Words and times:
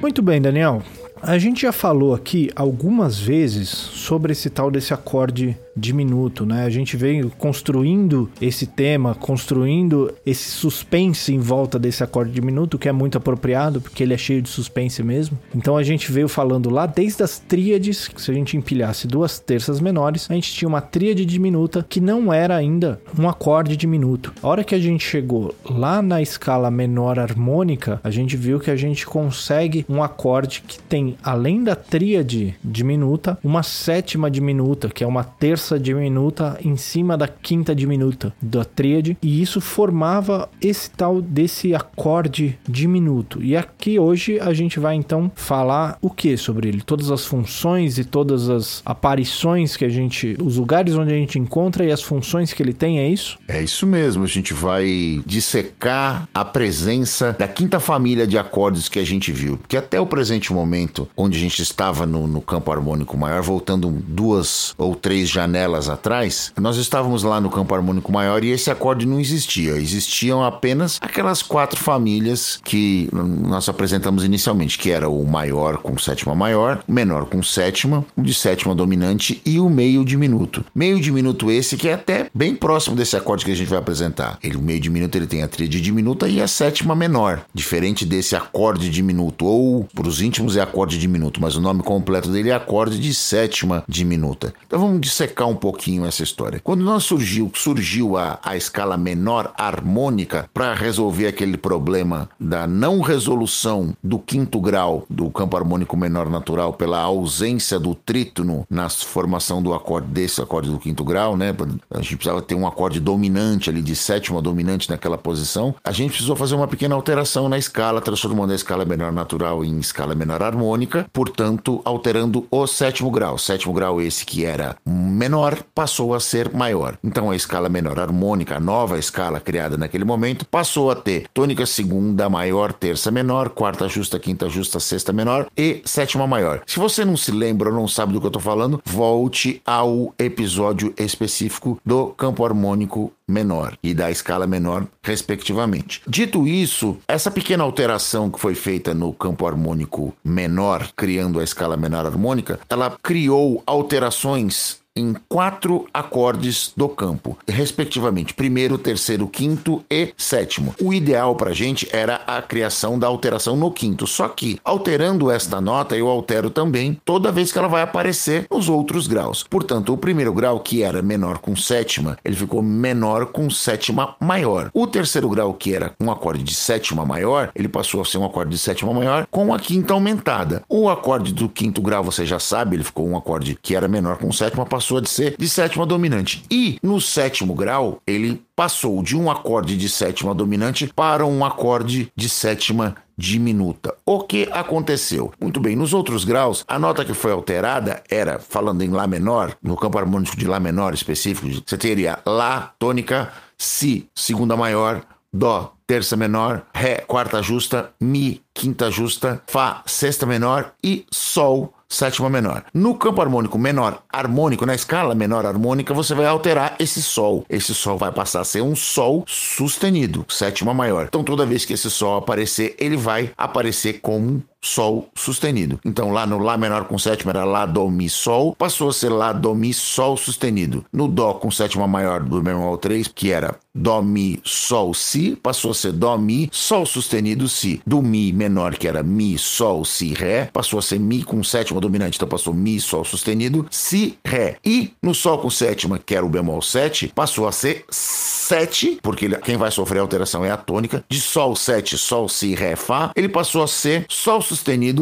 Muito 0.00 0.20
bem, 0.20 0.42
Daniel. 0.42 0.82
A 1.22 1.38
gente 1.38 1.62
já 1.62 1.70
falou 1.70 2.12
aqui 2.12 2.50
algumas 2.56 3.16
vezes 3.16 3.91
sobre 4.02 4.32
esse 4.32 4.50
tal 4.50 4.70
desse 4.70 4.92
acorde 4.92 5.56
diminuto, 5.76 6.44
né? 6.44 6.64
A 6.64 6.70
gente 6.70 6.96
veio 6.96 7.30
construindo 7.38 8.30
esse 8.40 8.66
tema, 8.66 9.14
construindo 9.14 10.12
esse 10.24 10.50
suspense 10.50 11.32
em 11.32 11.38
volta 11.38 11.78
desse 11.78 12.04
acorde 12.04 12.30
diminuto, 12.30 12.78
que 12.78 12.88
é 12.88 12.92
muito 12.92 13.16
apropriado, 13.16 13.80
porque 13.80 14.02
ele 14.02 14.12
é 14.12 14.18
cheio 14.18 14.42
de 14.42 14.48
suspense 14.48 15.02
mesmo. 15.02 15.38
Então 15.54 15.76
a 15.76 15.82
gente 15.82 16.10
veio 16.12 16.28
falando 16.28 16.68
lá 16.68 16.86
desde 16.86 17.22
as 17.22 17.38
tríades, 17.38 18.08
que 18.08 18.20
se 18.20 18.30
a 18.30 18.34
gente 18.34 18.56
empilhasse 18.56 19.06
duas 19.06 19.38
terças 19.38 19.80
menores, 19.80 20.26
a 20.30 20.34
gente 20.34 20.52
tinha 20.52 20.68
uma 20.68 20.80
tríade 20.80 21.24
diminuta 21.24 21.84
que 21.88 22.00
não 22.00 22.32
era 22.32 22.56
ainda 22.56 23.00
um 23.18 23.28
acorde 23.28 23.76
diminuto. 23.76 24.32
A 24.42 24.48
hora 24.48 24.64
que 24.64 24.74
a 24.74 24.80
gente 24.80 25.04
chegou 25.04 25.54
lá 25.64 26.02
na 26.02 26.20
escala 26.20 26.70
menor 26.70 27.18
harmônica, 27.18 28.00
a 28.04 28.10
gente 28.10 28.36
viu 28.36 28.60
que 28.60 28.70
a 28.70 28.76
gente 28.76 29.06
consegue 29.06 29.86
um 29.88 30.02
acorde 30.02 30.62
que 30.66 30.78
tem, 30.78 31.16
além 31.22 31.64
da 31.64 31.74
tríade 31.74 32.54
diminuta, 32.62 33.38
uma 33.42 33.62
sétima 33.92 34.30
diminuta, 34.30 34.88
que 34.88 35.04
é 35.04 35.06
uma 35.06 35.22
terça 35.22 35.78
diminuta 35.78 36.58
em 36.64 36.78
cima 36.78 37.14
da 37.14 37.28
quinta 37.28 37.74
diminuta 37.74 38.32
da 38.40 38.64
tríade 38.64 39.18
e 39.20 39.42
isso 39.42 39.60
formava 39.60 40.48
esse 40.62 40.90
tal 40.90 41.20
desse 41.20 41.74
acorde 41.74 42.58
diminuto. 42.66 43.42
E 43.42 43.54
aqui 43.54 43.98
hoje 43.98 44.40
a 44.40 44.54
gente 44.54 44.80
vai 44.80 44.94
então 44.94 45.30
falar 45.34 45.98
o 46.00 46.08
que 46.08 46.38
sobre 46.38 46.68
ele, 46.68 46.80
todas 46.80 47.10
as 47.10 47.26
funções 47.26 47.98
e 47.98 48.04
todas 48.04 48.48
as 48.48 48.80
aparições 48.82 49.76
que 49.76 49.84
a 49.84 49.90
gente, 49.90 50.38
os 50.42 50.56
lugares 50.56 50.94
onde 50.94 51.12
a 51.12 51.16
gente 51.16 51.38
encontra 51.38 51.84
e 51.84 51.92
as 51.92 52.00
funções 52.00 52.54
que 52.54 52.62
ele 52.62 52.72
tem, 52.72 52.98
é 52.98 53.06
isso? 53.06 53.38
É 53.46 53.62
isso 53.62 53.86
mesmo, 53.86 54.24
a 54.24 54.28
gente 54.28 54.54
vai 54.54 55.20
dissecar 55.26 56.26
a 56.32 56.46
presença 56.46 57.36
da 57.38 57.46
quinta 57.46 57.78
família 57.78 58.26
de 58.26 58.38
acordes 58.38 58.88
que 58.88 58.98
a 58.98 59.04
gente 59.04 59.30
viu, 59.30 59.58
porque 59.58 59.76
até 59.76 60.00
o 60.00 60.06
presente 60.06 60.50
momento, 60.50 61.06
onde 61.14 61.36
a 61.36 61.40
gente 61.40 61.60
estava 61.60 62.06
no, 62.06 62.26
no 62.26 62.40
campo 62.40 62.72
harmônico 62.72 63.18
maior, 63.18 63.42
voltando 63.42 63.81
duas 63.90 64.74
ou 64.78 64.94
três 64.94 65.28
janelas 65.28 65.88
atrás, 65.88 66.52
nós 66.60 66.76
estávamos 66.76 67.22
lá 67.22 67.40
no 67.40 67.50
campo 67.50 67.74
harmônico 67.74 68.12
maior 68.12 68.44
e 68.44 68.50
esse 68.50 68.70
acorde 68.70 69.06
não 69.06 69.20
existia. 69.20 69.72
Existiam 69.72 70.42
apenas 70.44 70.98
aquelas 71.00 71.42
quatro 71.42 71.78
famílias 71.78 72.60
que 72.62 73.08
nós 73.12 73.68
apresentamos 73.68 74.24
inicialmente, 74.24 74.78
que 74.78 74.90
era 74.90 75.08
o 75.08 75.24
maior 75.26 75.78
com 75.78 75.96
sétima 75.98 76.34
maior, 76.34 76.82
o 76.86 76.92
menor 76.92 77.26
com 77.26 77.42
sétima, 77.42 78.04
o 78.16 78.22
de 78.22 78.34
sétima 78.34 78.74
dominante 78.74 79.40
e 79.44 79.58
o 79.58 79.68
meio 79.68 80.04
diminuto. 80.04 80.64
Meio 80.74 81.00
diminuto 81.00 81.50
esse 81.50 81.76
que 81.76 81.88
é 81.88 81.94
até 81.94 82.28
bem 82.34 82.54
próximo 82.54 82.96
desse 82.96 83.16
acorde 83.16 83.44
que 83.44 83.50
a 83.50 83.56
gente 83.56 83.68
vai 83.68 83.78
apresentar. 83.78 84.38
Ele, 84.42 84.56
o 84.56 84.62
meio 84.62 84.80
diminuto 84.80 85.16
ele 85.16 85.26
tem 85.26 85.42
a 85.42 85.48
tríade 85.48 85.80
diminuta 85.80 86.28
e 86.28 86.40
a 86.40 86.48
sétima 86.48 86.94
menor, 86.94 87.44
diferente 87.54 88.04
desse 88.04 88.36
acorde 88.36 88.88
diminuto, 88.88 89.44
ou 89.44 89.84
para 89.94 90.08
os 90.08 90.20
íntimos 90.20 90.56
é 90.56 90.60
acorde 90.60 90.98
diminuto, 90.98 91.40
mas 91.40 91.56
o 91.56 91.60
nome 91.60 91.82
completo 91.82 92.28
dele 92.28 92.50
é 92.50 92.54
acorde 92.54 92.98
de 92.98 93.14
sétima 93.14 93.71
diminuta. 93.88 94.52
Então 94.66 94.80
vamos 94.80 95.00
dissecar 95.00 95.48
um 95.48 95.56
pouquinho 95.56 96.04
essa 96.04 96.22
história. 96.22 96.60
Quando 96.62 96.84
nós 96.84 97.04
surgiu, 97.04 97.50
surgiu 97.54 98.16
a, 98.16 98.38
a 98.42 98.56
escala 98.56 98.96
menor 98.96 99.52
harmônica 99.56 100.48
para 100.52 100.74
resolver 100.74 101.26
aquele 101.26 101.56
problema 101.56 102.28
da 102.38 102.66
não 102.66 103.00
resolução 103.00 103.94
do 104.02 104.18
quinto 104.18 104.60
grau 104.60 105.04
do 105.08 105.30
campo 105.30 105.56
harmônico 105.56 105.96
menor 105.96 106.28
natural 106.28 106.72
pela 106.72 107.00
ausência 107.00 107.78
do 107.78 107.94
trítono 107.94 108.66
na 108.68 108.88
formação 108.88 109.62
do 109.62 109.72
acorde 109.72 110.08
desse 110.08 110.40
acorde 110.40 110.70
do 110.70 110.78
quinto 110.78 111.04
grau, 111.04 111.36
né? 111.36 111.54
A 111.90 112.00
gente 112.00 112.16
precisava 112.16 112.42
ter 112.42 112.54
um 112.54 112.66
acorde 112.66 112.98
dominante 112.98 113.70
ali 113.70 113.82
de 113.82 113.94
sétima 113.94 114.42
dominante 114.42 114.90
naquela 114.90 115.18
posição. 115.18 115.74
A 115.84 115.92
gente 115.92 116.10
precisou 116.10 116.34
fazer 116.34 116.54
uma 116.54 116.66
pequena 116.66 116.94
alteração 116.94 117.48
na 117.48 117.58
escala, 117.58 118.00
transformando 118.00 118.52
a 118.52 118.56
escala 118.56 118.84
menor 118.84 119.12
natural 119.12 119.64
em 119.64 119.78
escala 119.78 120.14
menor 120.14 120.42
harmônica, 120.42 121.06
portanto, 121.12 121.80
alterando 121.84 122.46
o 122.50 122.66
sétimo 122.66 123.10
grau. 123.10 123.38
Sétimo 123.38 123.61
grau 123.70 124.00
esse 124.00 124.24
que 124.24 124.46
era 124.46 124.76
menor 124.86 125.42
menor 125.42 125.62
passou 125.74 126.14
a 126.14 126.20
ser 126.20 126.52
maior. 126.52 126.96
Então 127.02 127.30
a 127.30 127.36
escala 127.36 127.68
menor 127.68 127.98
harmônica, 127.98 128.56
a 128.56 128.60
nova 128.60 128.98
escala 128.98 129.40
criada 129.40 129.76
naquele 129.76 130.04
momento, 130.04 130.44
passou 130.46 130.90
a 130.90 130.94
ter 130.94 131.26
tônica 131.32 131.66
segunda 131.66 132.28
maior, 132.28 132.72
terça 132.72 133.10
menor, 133.10 133.50
quarta 133.50 133.88
justa, 133.88 134.18
quinta 134.18 134.48
justa, 134.48 134.78
sexta 134.80 135.12
menor 135.12 135.48
e 135.56 135.82
sétima 135.84 136.26
maior. 136.26 136.62
Se 136.66 136.78
você 136.78 137.04
não 137.04 137.16
se 137.16 137.30
lembra 137.30 137.68
ou 137.68 137.74
não 137.74 137.88
sabe 137.88 138.12
do 138.12 138.20
que 138.20 138.26
eu 138.26 138.28
estou 138.28 138.42
falando, 138.42 138.80
volte 138.84 139.60
ao 139.64 140.14
episódio 140.18 140.94
específico 140.96 141.80
do 141.84 142.08
campo 142.08 142.44
harmônico 142.44 143.12
menor 143.32 143.76
e 143.82 143.94
da 143.94 144.10
escala 144.10 144.46
menor, 144.46 144.86
respectivamente. 145.02 146.02
Dito 146.06 146.46
isso, 146.46 146.98
essa 147.08 147.30
pequena 147.30 147.64
alteração 147.64 148.30
que 148.30 148.38
foi 148.38 148.54
feita 148.54 148.94
no 148.94 149.12
campo 149.12 149.46
harmônico 149.46 150.14
menor, 150.22 150.88
criando 150.94 151.40
a 151.40 151.44
escala 151.44 151.76
menor 151.76 152.06
harmônica, 152.06 152.60
ela 152.68 152.96
criou 153.02 153.62
alterações 153.66 154.81
em 154.94 155.14
quatro 155.28 155.86
acordes 155.92 156.72
do 156.76 156.88
campo, 156.88 157.38
respectivamente 157.48 158.34
primeiro, 158.34 158.76
terceiro, 158.76 159.26
quinto 159.26 159.82
e 159.90 160.12
sétimo. 160.16 160.74
O 160.80 160.92
ideal 160.92 161.34
para 161.34 161.50
a 161.50 161.54
gente 161.54 161.88
era 161.92 162.16
a 162.26 162.42
criação 162.42 162.98
da 162.98 163.06
alteração 163.06 163.56
no 163.56 163.70
quinto, 163.70 164.06
só 164.06 164.28
que 164.28 164.58
alterando 164.62 165.30
esta 165.30 165.60
nota 165.60 165.96
eu 165.96 166.08
altero 166.08 166.50
também 166.50 167.00
toda 167.04 167.32
vez 167.32 167.50
que 167.50 167.58
ela 167.58 167.68
vai 167.68 167.82
aparecer 167.82 168.46
nos 168.50 168.68
outros 168.68 169.06
graus. 169.06 169.44
Portanto, 169.48 169.94
o 169.94 169.98
primeiro 169.98 170.32
grau, 170.32 170.60
que 170.60 170.82
era 170.82 171.00
menor 171.00 171.38
com 171.38 171.56
sétima, 171.56 172.18
ele 172.22 172.36
ficou 172.36 172.62
menor 172.62 173.26
com 173.26 173.48
sétima 173.48 174.14
maior. 174.20 174.70
O 174.74 174.86
terceiro 174.86 175.28
grau, 175.30 175.54
que 175.54 175.74
era 175.74 175.92
um 175.98 176.10
acorde 176.10 176.42
de 176.42 176.54
sétima 176.54 177.04
maior, 177.06 177.50
ele 177.54 177.68
passou 177.68 178.02
a 178.02 178.04
ser 178.04 178.18
um 178.18 178.24
acorde 178.24 178.50
de 178.50 178.58
sétima 178.58 178.92
maior 178.92 179.26
com 179.30 179.54
a 179.54 179.58
quinta 179.58 179.94
aumentada. 179.94 180.62
O 180.68 180.90
acorde 180.90 181.32
do 181.32 181.48
quinto 181.48 181.80
grau, 181.80 182.04
você 182.04 182.26
já 182.26 182.38
sabe, 182.38 182.76
ele 182.76 182.84
ficou 182.84 183.08
um 183.08 183.16
acorde 183.16 183.58
que 183.60 183.74
era 183.74 183.88
menor 183.88 184.18
com 184.18 184.30
sétima, 184.30 184.66
passou 184.66 184.81
passou 184.82 185.00
de 185.00 185.08
ser 185.08 185.36
de 185.38 185.48
sétima 185.48 185.86
dominante. 185.86 186.42
E 186.50 186.76
no 186.82 187.00
sétimo 187.00 187.54
grau, 187.54 188.02
ele 188.04 188.42
passou 188.56 189.00
de 189.00 189.16
um 189.16 189.30
acorde 189.30 189.76
de 189.76 189.88
sétima 189.88 190.34
dominante 190.34 190.92
para 190.92 191.24
um 191.24 191.44
acorde 191.44 192.12
de 192.16 192.28
sétima 192.28 192.96
diminuta. 193.16 193.94
O 194.04 194.20
que 194.20 194.48
aconteceu? 194.50 195.32
Muito 195.40 195.60
bem, 195.60 195.76
nos 195.76 195.94
outros 195.94 196.24
graus, 196.24 196.64
a 196.66 196.80
nota 196.80 197.04
que 197.04 197.14
foi 197.14 197.30
alterada 197.30 198.02
era, 198.10 198.40
falando 198.40 198.82
em 198.82 198.90
Lá 198.90 199.06
menor, 199.06 199.56
no 199.62 199.76
campo 199.76 199.98
harmônico 199.98 200.36
de 200.36 200.48
Lá 200.48 200.58
menor 200.58 200.94
específico, 200.94 201.48
você 201.64 201.78
teria 201.78 202.18
Lá 202.26 202.74
tônica, 202.76 203.32
Si 203.56 204.08
segunda 204.12 204.56
maior, 204.56 205.02
Dó 205.32 205.74
terça 205.86 206.16
menor, 206.16 206.66
Ré 206.74 206.96
quarta 207.06 207.40
justa, 207.40 207.90
Mi 208.00 208.42
quinta 208.52 208.90
justa, 208.90 209.40
Fá 209.46 209.82
sexta 209.86 210.26
menor 210.26 210.72
e 210.82 211.06
Sol 211.12 211.72
sétima 211.92 212.30
menor. 212.30 212.64
No 212.72 212.94
campo 212.94 213.20
harmônico 213.20 213.58
menor 213.58 214.02
harmônico, 214.12 214.66
na 214.66 214.74
escala 214.74 215.14
menor 215.14 215.46
harmônica, 215.46 215.92
você 215.94 216.14
vai 216.14 216.26
alterar 216.26 216.76
esse 216.78 217.02
sol. 217.02 217.44
Esse 217.48 217.74
sol 217.74 217.98
vai 217.98 218.10
passar 218.10 218.40
a 218.40 218.44
ser 218.44 218.62
um 218.62 218.74
sol 218.74 219.24
sustenido, 219.26 220.24
sétima 220.28 220.72
maior. 220.72 221.06
Então 221.06 221.22
toda 221.22 221.46
vez 221.46 221.64
que 221.64 221.74
esse 221.74 221.90
sol 221.90 222.16
aparecer, 222.16 222.74
ele 222.78 222.96
vai 222.96 223.30
aparecer 223.36 224.00
como 224.00 224.42
Sol 224.62 225.08
sustenido. 225.14 225.80
Então 225.84 226.12
lá 226.12 226.26
no 226.26 226.38
Lá 226.38 226.56
menor 226.56 226.84
com 226.84 226.98
sétima 226.98 227.32
era 227.32 227.44
Lá, 227.44 227.66
Dó, 227.66 227.88
Mi, 227.88 228.08
Sol, 228.08 228.54
passou 228.56 228.88
a 228.88 228.92
ser 228.92 229.08
Lá, 229.08 229.32
Dó, 229.32 229.54
Mi, 229.54 229.74
Sol 229.74 230.16
sustenido. 230.16 230.84
No 230.92 231.08
Dó 231.08 231.34
com 231.34 231.50
sétima 231.50 231.86
maior 231.86 232.22
do 232.22 232.40
bemol 232.40 232.78
3, 232.78 233.08
que 233.08 233.30
era 233.30 233.56
Dó, 233.74 234.02
Mi, 234.02 234.40
Sol, 234.44 234.92
Si, 234.94 235.36
passou 235.36 235.70
a 235.70 235.74
ser 235.74 235.92
Dó, 235.92 236.16
Mi, 236.16 236.48
Sol 236.52 236.86
sustenido, 236.86 237.48
Si. 237.48 237.80
Do 237.86 238.02
Mi 238.02 238.32
menor, 238.32 238.76
que 238.76 238.86
era 238.86 239.02
Mi, 239.02 239.36
Sol, 239.38 239.84
Si, 239.84 240.12
Ré, 240.12 240.48
passou 240.52 240.78
a 240.78 240.82
ser 240.82 241.00
Mi 241.00 241.22
com 241.22 241.42
sétima 241.42 241.80
dominante, 241.80 242.16
então 242.16 242.28
passou 242.28 242.54
Mi, 242.54 242.78
Sol 242.80 243.04
sustenido, 243.04 243.66
Si, 243.70 244.18
Ré. 244.24 244.58
E 244.64 244.92
no 245.02 245.14
Sol 245.14 245.38
com 245.38 245.50
sétima, 245.50 245.98
que 245.98 246.14
era 246.14 246.24
o 246.24 246.28
bemol 246.28 246.62
7, 246.62 247.12
passou 247.14 247.48
a 247.48 247.52
ser 247.52 247.84
7, 247.90 248.98
porque 249.02 249.28
quem 249.40 249.56
vai 249.56 249.70
sofrer 249.70 250.00
alteração 250.00 250.44
é 250.44 250.50
a 250.50 250.56
tônica, 250.56 251.04
de 251.08 251.20
Sol 251.20 251.56
7, 251.56 251.96
Sol, 251.96 252.28
Si, 252.28 252.54
Ré, 252.54 252.76
Fá, 252.76 253.10
ele 253.16 253.28
passou 253.28 253.62
a 253.62 253.68
ser 253.68 254.04
Sol 254.08 254.40
sustenido, 254.40 254.51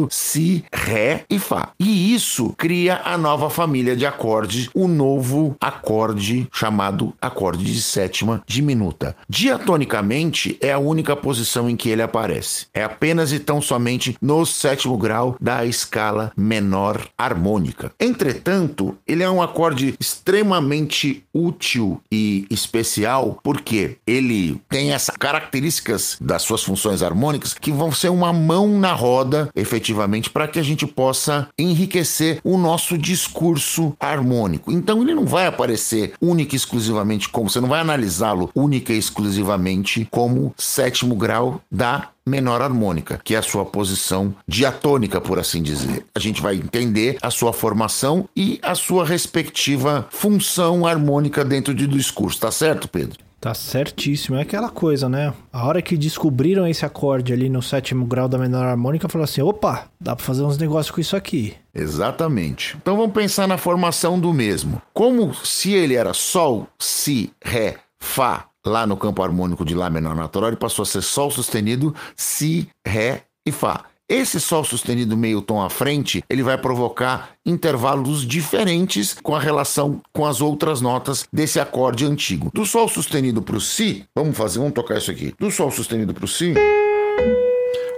Si, 0.09 0.63
Ré 0.73 1.25
e 1.29 1.39
Fá. 1.39 1.71
E 1.79 2.13
isso 2.13 2.53
cria 2.57 3.01
a 3.03 3.17
nova 3.17 3.49
família 3.49 3.95
de 3.95 4.05
acordes, 4.05 4.69
o 4.73 4.87
novo 4.87 5.55
acorde 5.59 6.47
chamado 6.51 7.13
acorde 7.21 7.63
de 7.63 7.81
sétima 7.81 8.43
diminuta. 8.45 9.15
Diatonicamente 9.27 10.57
é 10.61 10.71
a 10.71 10.79
única 10.79 11.15
posição 11.15 11.69
em 11.69 11.75
que 11.75 11.89
ele 11.89 12.01
aparece. 12.01 12.67
É 12.73 12.83
apenas 12.83 13.31
e 13.31 13.39
tão 13.39 13.61
somente 13.61 14.15
no 14.21 14.45
sétimo 14.45 14.97
grau 14.97 15.35
da 15.39 15.65
escala 15.65 16.31
menor 16.35 17.07
harmônica. 17.17 17.91
Entretanto, 17.99 18.97
ele 19.07 19.23
é 19.23 19.29
um 19.29 19.41
acorde 19.41 19.95
extremamente 19.99 21.23
útil 21.33 22.01
e 22.11 22.45
especial 22.49 23.39
porque 23.43 23.97
ele 24.05 24.61
tem 24.69 24.91
essas 24.91 25.15
características 25.15 26.17
das 26.19 26.41
suas 26.41 26.63
funções 26.63 27.01
harmônicas 27.01 27.53
que 27.53 27.71
vão 27.71 27.91
ser 27.91 28.09
uma 28.09 28.33
mão 28.33 28.79
na 28.79 28.93
roda, 28.93 29.40
efetivamente, 29.55 30.29
para 30.29 30.47
que 30.47 30.59
a 30.59 30.63
gente 30.63 30.85
possa 30.85 31.47
enriquecer 31.57 32.39
o 32.43 32.57
nosso 32.57 32.97
discurso 32.97 33.95
harmônico. 33.99 34.71
Então 34.71 35.01
ele 35.01 35.13
não 35.13 35.25
vai 35.25 35.47
aparecer 35.47 36.13
única 36.21 36.55
e 36.55 36.57
exclusivamente 36.57 37.29
como 37.29 37.49
você 37.49 37.61
não 37.61 37.69
vai 37.69 37.79
analisá-lo 37.79 38.49
única 38.55 38.93
e 38.93 38.97
exclusivamente 38.97 40.07
como 40.09 40.53
sétimo 40.57 41.15
grau 41.15 41.61
da 41.71 42.09
menor 42.25 42.61
harmônica, 42.61 43.19
que 43.23 43.35
é 43.35 43.37
a 43.37 43.41
sua 43.41 43.65
posição 43.65 44.33
diatônica, 44.47 45.19
por 45.19 45.39
assim 45.39 45.61
dizer. 45.61 46.05
A 46.13 46.19
gente 46.19 46.41
vai 46.41 46.55
entender 46.55 47.17
a 47.21 47.31
sua 47.31 47.51
formação 47.51 48.29
e 48.35 48.59
a 48.61 48.75
sua 48.75 49.05
respectiva 49.05 50.07
função 50.11 50.85
harmônica 50.85 51.43
dentro 51.43 51.73
do 51.73 51.87
discurso, 51.87 52.39
tá 52.39 52.51
certo, 52.51 52.87
Pedro? 52.87 53.30
Tá 53.41 53.55
certíssimo. 53.55 54.37
É 54.37 54.41
aquela 54.43 54.69
coisa, 54.69 55.09
né? 55.09 55.33
A 55.51 55.65
hora 55.65 55.81
que 55.81 55.97
descobriram 55.97 56.67
esse 56.67 56.85
acorde 56.85 57.33
ali 57.33 57.49
no 57.49 57.59
sétimo 57.59 58.05
grau 58.05 58.29
da 58.29 58.37
menor 58.37 58.63
harmônica, 58.67 59.09
falou 59.09 59.25
assim: 59.25 59.41
opa, 59.41 59.85
dá 59.99 60.15
pra 60.15 60.23
fazer 60.23 60.43
uns 60.43 60.59
negócios 60.59 60.93
com 60.93 61.01
isso 61.01 61.15
aqui. 61.15 61.55
Exatamente. 61.73 62.77
Então 62.79 62.95
vamos 62.95 63.13
pensar 63.13 63.47
na 63.47 63.57
formação 63.57 64.19
do 64.19 64.31
mesmo. 64.31 64.79
Como 64.93 65.33
se 65.33 65.73
ele 65.73 65.95
era 65.95 66.13
Sol, 66.13 66.67
Si, 66.79 67.33
Ré, 67.43 67.77
Fá, 67.99 68.45
lá 68.63 68.85
no 68.85 68.95
campo 68.95 69.23
harmônico 69.23 69.65
de 69.65 69.73
Lá 69.73 69.89
menor 69.89 70.15
natural, 70.15 70.49
ele 70.49 70.57
passou 70.57 70.83
a 70.83 70.85
ser 70.85 71.01
Sol 71.01 71.31
sustenido, 71.31 71.95
Si, 72.15 72.69
Ré 72.85 73.23
e 73.43 73.51
Fá. 73.51 73.85
Esse 74.11 74.41
Sol 74.41 74.65
sustenido 74.65 75.15
meio 75.15 75.41
tom 75.41 75.61
à 75.61 75.69
frente, 75.69 76.21
ele 76.29 76.43
vai 76.43 76.57
provocar 76.57 77.29
intervalos 77.45 78.27
diferentes 78.27 79.15
com 79.23 79.33
a 79.33 79.39
relação 79.39 80.01
com 80.11 80.25
as 80.25 80.41
outras 80.41 80.81
notas 80.81 81.25
desse 81.31 81.61
acorde 81.61 82.05
antigo. 82.05 82.51
Do 82.53 82.65
Sol 82.65 82.89
sustenido 82.89 83.41
para 83.41 83.55
o 83.55 83.61
Si, 83.61 84.03
vamos 84.13 84.35
fazer, 84.35 84.59
vamos 84.59 84.73
tocar 84.73 84.97
isso 84.97 85.09
aqui. 85.09 85.33
Do 85.39 85.49
Sol 85.49 85.71
sustenido 85.71 86.13
para 86.13 86.25
o 86.25 86.27
Si, 86.27 86.53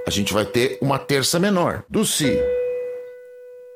a 0.05 0.11
gente 0.11 0.31
vai 0.31 0.45
ter 0.45 0.77
uma 0.79 0.99
terça 0.99 1.39
menor. 1.39 1.83
Do 1.89 2.05
Si 2.05 2.37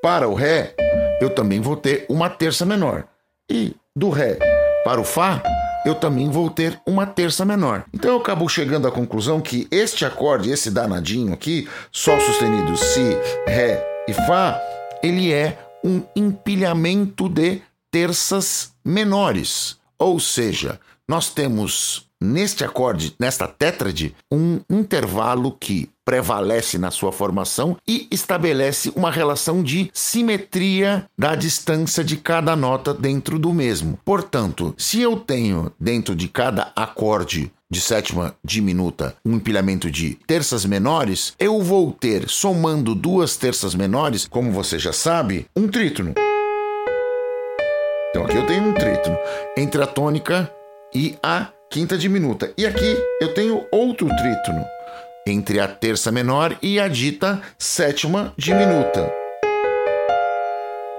para 0.03 0.29
o 0.29 0.35
Ré, 0.35 0.75
eu 1.19 1.31
também 1.31 1.59
vou 1.59 1.75
ter 1.75 2.05
uma 2.07 2.29
terça 2.29 2.67
menor. 2.67 3.05
E 3.49 3.75
do 3.95 4.11
Ré 4.11 4.37
para 4.85 5.01
o 5.01 5.03
Fá, 5.03 5.41
eu 5.87 5.95
também 5.95 6.29
vou 6.29 6.49
ter 6.49 6.81
uma 6.85 7.05
terça 7.05 7.45
menor. 7.45 7.85
Então 7.93 8.11
eu 8.11 8.17
acabo 8.17 8.47
chegando 8.49 8.87
à 8.87 8.91
conclusão 8.91 9.39
que 9.39 9.67
este 9.71 10.03
acorde, 10.03 10.49
esse 10.49 10.69
danadinho 10.69 11.33
aqui, 11.33 11.65
Sol 11.93 12.19
sustenido, 12.19 12.75
Si, 12.75 13.17
Ré 13.47 13.81
e 14.05 14.11
Fá, 14.13 14.59
ele 15.01 15.31
é 15.31 15.57
um 15.81 16.03
empilhamento 16.13 17.29
de 17.29 17.61
terças 17.89 18.73
menores. 18.83 19.77
Ou 19.97 20.19
seja, 20.19 20.77
nós 21.07 21.29
temos 21.29 22.09
neste 22.21 22.65
acorde, 22.65 23.15
nesta 23.17 23.47
tétrade, 23.47 24.13
um 24.29 24.59
intervalo 24.69 25.55
que 25.57 25.89
prevalece 26.07 26.77
na 26.77 26.89
sua 26.89 27.11
formação 27.11 27.75
e 27.85 28.07
estabelece 28.09 28.93
uma 28.95 29.11
relação 29.11 29.61
de 29.61 29.91
simetria 29.93 31.05
da 31.17 31.35
distância 31.35 32.01
de 32.01 32.15
cada 32.15 32.55
nota 32.55 32.93
dentro 32.93 33.37
do 33.37 33.53
mesmo. 33.53 33.99
Portanto, 34.05 34.73
se 34.77 35.01
eu 35.01 35.17
tenho 35.17 35.69
dentro 35.77 36.15
de 36.15 36.29
cada 36.29 36.71
acorde 36.73 37.51
de 37.69 37.81
sétima 37.81 38.33
diminuta 38.41 39.17
um 39.25 39.33
empilhamento 39.33 39.91
de 39.91 40.17
terças 40.25 40.63
menores, 40.63 41.33
eu 41.37 41.61
vou 41.61 41.91
ter, 41.91 42.29
somando 42.29 42.95
duas 42.95 43.35
terças 43.35 43.75
menores, 43.75 44.25
como 44.25 44.49
você 44.49 44.79
já 44.79 44.93
sabe, 44.93 45.45
um 45.53 45.67
trítono. 45.67 46.13
Então 48.11 48.23
aqui 48.23 48.37
eu 48.37 48.47
tenho 48.47 48.63
um 48.63 48.73
trítono 48.73 49.17
entre 49.57 49.83
a 49.83 49.85
tônica 49.85 50.49
e 50.95 51.17
a 51.21 51.49
quinta 51.69 51.97
diminuta. 51.97 52.53
E 52.57 52.65
aqui 52.65 52.95
eu 53.19 53.33
tenho 53.33 53.65
outro 53.73 54.07
trítono 54.07 54.76
entre 55.29 55.59
a 55.59 55.67
terça 55.67 56.11
menor 56.11 56.57
e 56.61 56.79
a 56.79 56.87
dita 56.87 57.41
sétima 57.57 58.33
diminuta. 58.37 59.11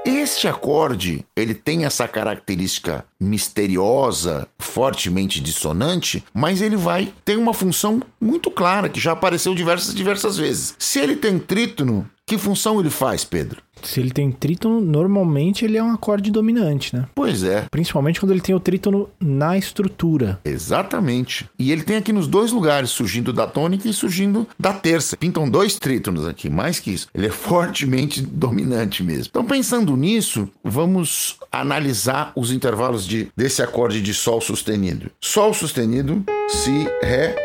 Este 0.05 0.49
acorde, 0.49 1.25
ele 1.37 1.53
tem 1.53 1.85
essa 1.85 2.09
característica 2.09 3.05
misteriosa, 3.21 4.49
fortemente 4.59 5.41
dissonante, 5.41 6.25
mas 6.33 6.63
ele 6.63 6.77
vai 6.77 7.13
ter 7.25 7.37
uma 7.37 7.53
função 7.53 8.01
muito 8.21 8.51
clara 8.51 8.89
que 8.89 9.01
já 9.01 9.13
apareceu 9.13 9.55
diversas 9.55 9.95
diversas 9.95 10.39
vezes. 10.39 10.75
Se 10.79 10.99
ele 10.99 11.17
tem 11.17 11.39
trítono, 11.39 12.09
que 12.25 12.39
função 12.39 12.81
ele 12.81 12.91
faz, 12.91 13.25
Pedro? 13.25 13.63
Se 13.83 14.01
ele 14.01 14.11
tem 14.11 14.31
trítono, 14.31 14.81
normalmente 14.81 15.65
ele 15.65 15.77
é 15.77 15.83
um 15.83 15.93
acorde 15.93 16.31
dominante, 16.31 16.95
né? 16.95 17.07
Pois 17.15 17.43
é. 17.43 17.67
Principalmente 17.71 18.21
quando 18.21 18.33
ele 18.33 18.41
tem 18.41 18.55
o 18.55 18.61
trítono 18.61 19.09
na 19.21 19.57
estrutura. 19.57 20.41
Exatamente. 20.45 21.49
E 21.59 21.73
ele 21.73 21.83
tem 21.83 21.97
aqui 21.97 22.13
nos 22.13 22.27
dois 22.27 22.53
lugares, 22.53 22.91
surgindo 22.91 23.33
da 23.33 23.47
tônica 23.47 23.89
e 23.89 23.93
surgindo 23.93 24.47
da 24.59 24.73
terça. 24.73 25.17
Pintam 25.17 25.49
dois 25.49 25.79
trítonos 25.79 26.27
aqui, 26.27 26.49
mais 26.51 26.79
que 26.79 26.91
isso. 26.93 27.09
Ele 27.15 27.27
é 27.27 27.31
fortemente 27.33 28.21
dominante 28.21 29.03
mesmo. 29.03 29.27
Então, 29.31 29.45
pensando 29.45 29.97
nisso, 29.97 30.49
vamos 30.63 31.37
analisar 31.51 32.33
os 32.37 32.53
intervalos 32.53 33.07
de, 33.07 33.29
desse 33.37 33.63
acorde 33.63 34.01
de 34.01 34.15
Sol 34.15 34.41
sustenido. 34.41 35.11
Sol 35.21 35.55
sustenido, 35.55 36.25
Si, 36.49 36.89
Ré 37.03 37.37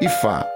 e 0.00 0.08
Fá. 0.08 0.46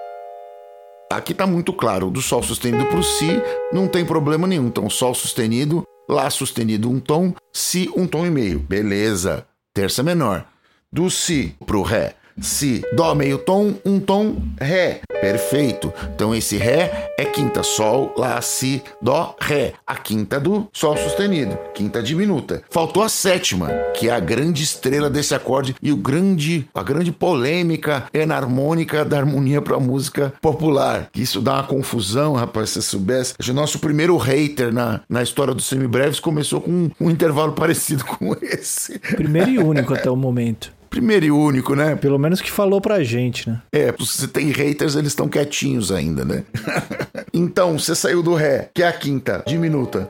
Aqui 1.16 1.32
está 1.32 1.46
muito 1.46 1.72
claro, 1.72 2.10
do 2.10 2.22
Sol 2.22 2.42
sustenido 2.42 2.86
para 2.86 2.98
o 2.98 3.02
Si 3.02 3.28
não 3.72 3.86
tem 3.86 4.04
problema 4.04 4.46
nenhum. 4.46 4.66
Então, 4.66 4.88
Sol 4.88 5.14
sustenido, 5.14 5.84
Lá 6.08 6.28
sustenido 6.30 6.90
um 6.90 6.98
tom, 6.98 7.32
Si 7.52 7.90
um 7.96 8.06
tom 8.06 8.26
e 8.26 8.30
meio. 8.30 8.58
Beleza. 8.58 9.46
Terça 9.72 10.02
menor. 10.02 10.46
Do 10.92 11.08
Si 11.10 11.54
para 11.64 11.76
o 11.76 11.82
Ré, 11.82 12.14
Si, 12.40 12.82
Dó 12.94 13.14
meio 13.14 13.38
tom, 13.38 13.74
um 13.84 14.00
tom, 14.00 14.36
Ré. 14.60 15.00
Perfeito. 15.22 15.94
Então 16.12 16.34
esse 16.34 16.56
Ré 16.56 17.12
é 17.16 17.24
quinta, 17.24 17.62
Sol, 17.62 18.12
Lá, 18.18 18.42
Si, 18.42 18.82
Dó, 19.00 19.36
Ré. 19.40 19.72
A 19.86 19.94
quinta 19.94 20.40
do 20.40 20.66
Sol 20.72 20.96
sustenido, 20.96 21.56
quinta 21.72 22.02
diminuta. 22.02 22.64
Faltou 22.68 23.04
a 23.04 23.08
sétima, 23.08 23.68
que 23.96 24.08
é 24.08 24.12
a 24.12 24.18
grande 24.18 24.64
estrela 24.64 25.08
desse 25.08 25.32
acorde 25.32 25.76
e 25.80 25.92
o 25.92 25.96
grande, 25.96 26.68
a 26.74 26.82
grande 26.82 27.12
polêmica 27.12 28.06
enarmônica 28.12 29.04
da 29.04 29.16
harmonia 29.18 29.62
para 29.62 29.76
a 29.76 29.80
música 29.80 30.34
popular. 30.42 31.08
Isso 31.14 31.40
dá 31.40 31.54
uma 31.54 31.62
confusão, 31.62 32.32
rapaz, 32.32 32.70
se 32.70 32.82
soubesse. 32.82 33.34
O 33.48 33.52
nosso 33.52 33.78
primeiro 33.78 34.16
hater 34.16 34.72
na, 34.74 35.02
na 35.08 35.22
história 35.22 35.54
dos 35.54 35.66
semibreves 35.66 36.18
começou 36.18 36.60
com 36.60 36.70
um, 36.72 36.90
um 37.00 37.08
intervalo 37.08 37.52
parecido 37.54 38.04
com 38.04 38.34
esse. 38.42 38.98
Primeiro 38.98 39.50
e 39.50 39.58
único 39.58 39.94
até 39.94 40.10
o 40.10 40.16
momento 40.16 40.81
primeiro 40.92 41.24
e 41.24 41.30
único, 41.30 41.74
né? 41.74 41.96
Pelo 41.96 42.18
menos 42.18 42.42
que 42.42 42.50
falou 42.50 42.78
pra 42.78 43.02
gente, 43.02 43.48
né? 43.48 43.62
É, 43.72 43.94
se 44.04 44.28
tem 44.28 44.50
haters, 44.50 44.94
eles 44.94 45.08
estão 45.08 45.26
quietinhos 45.26 45.90
ainda, 45.90 46.22
né? 46.22 46.44
então, 47.32 47.78
você 47.78 47.94
saiu 47.94 48.22
do 48.22 48.34
Ré, 48.34 48.68
que 48.74 48.82
é 48.82 48.88
a 48.88 48.92
quinta 48.92 49.42
diminuta, 49.46 50.06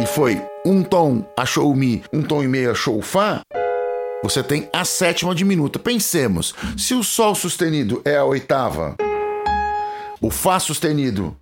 e 0.00 0.06
foi 0.06 0.40
um 0.64 0.82
tom 0.82 1.30
achou 1.38 1.70
o 1.70 1.76
Mi, 1.76 2.02
um 2.10 2.22
tom 2.22 2.42
e 2.42 2.48
meio 2.48 2.70
achou 2.70 2.98
o 2.98 3.02
Fá, 3.02 3.42
você 4.24 4.42
tem 4.42 4.66
a 4.72 4.82
sétima 4.84 5.34
diminuta. 5.34 5.78
Pensemos, 5.78 6.54
se 6.76 6.94
o 6.94 7.04
Sol 7.04 7.34
sustenido 7.34 8.00
é 8.02 8.16
a 8.16 8.24
oitava, 8.24 8.96
o 10.22 10.30
Fá 10.30 10.58
sustenido 10.58 11.36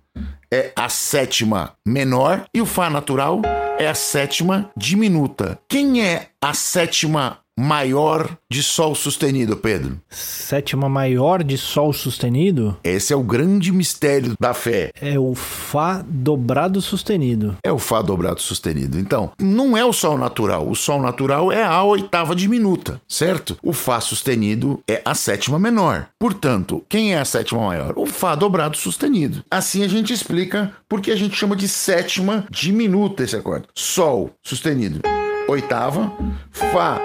é 0.53 0.73
a 0.75 0.89
sétima 0.89 1.71
menor 1.87 2.43
e 2.53 2.61
o 2.61 2.65
Fá 2.65 2.89
natural 2.89 3.41
é 3.79 3.87
a 3.87 3.95
sétima 3.95 4.69
diminuta. 4.75 5.57
Quem 5.69 6.05
é 6.05 6.27
a 6.41 6.53
sétima 6.53 7.37
maior 7.61 8.37
de 8.49 8.63
Sol 8.63 8.95
sustenido, 8.95 9.55
Pedro? 9.55 9.99
Sétima 10.09 10.89
maior 10.89 11.43
de 11.43 11.57
Sol 11.57 11.93
sustenido? 11.93 12.75
Esse 12.83 13.13
é 13.13 13.15
o 13.15 13.21
grande 13.21 13.71
mistério 13.71 14.33
da 14.39 14.53
fé. 14.53 14.91
É 14.99 15.19
o 15.19 15.35
Fá 15.35 16.03
dobrado 16.07 16.81
sustenido. 16.81 17.55
É 17.63 17.71
o 17.71 17.77
Fá 17.77 18.01
dobrado 18.01 18.41
sustenido. 18.41 18.97
Então, 18.97 19.31
não 19.39 19.77
é 19.77 19.85
o 19.85 19.93
Sol 19.93 20.17
natural. 20.17 20.67
O 20.67 20.75
Sol 20.75 20.99
natural 20.99 21.51
é 21.51 21.63
a 21.63 21.83
oitava 21.83 22.35
diminuta, 22.35 22.99
certo? 23.07 23.55
O 23.61 23.73
Fá 23.73 24.01
sustenido 24.01 24.79
é 24.89 24.99
a 25.05 25.13
sétima 25.13 25.59
menor. 25.59 26.07
Portanto, 26.17 26.83
quem 26.89 27.13
é 27.13 27.19
a 27.19 27.25
sétima 27.25 27.67
maior? 27.67 27.93
O 27.95 28.07
Fá 28.07 28.33
dobrado 28.33 28.75
sustenido. 28.75 29.43
Assim 29.51 29.83
a 29.83 29.87
gente 29.87 30.11
explica 30.11 30.73
porque 30.89 31.11
a 31.11 31.15
gente 31.15 31.35
chama 31.35 31.55
de 31.55 31.67
sétima 31.67 32.45
diminuta 32.49 33.23
esse 33.23 33.35
acorde. 33.35 33.67
Sol 33.75 34.31
sustenido, 34.41 35.01
oitava, 35.47 36.11
Fá 36.51 36.99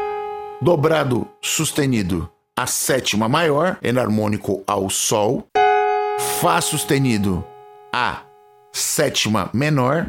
dobrado 0.60 1.28
sustenido, 1.42 2.30
a 2.56 2.66
sétima 2.66 3.28
maior, 3.28 3.78
enarmônico 3.82 4.62
ao 4.66 4.88
Sol, 4.88 5.44
Fá 6.40 6.60
sustenido, 6.60 7.44
a 7.92 8.22
sétima 8.72 9.50
menor, 9.52 10.06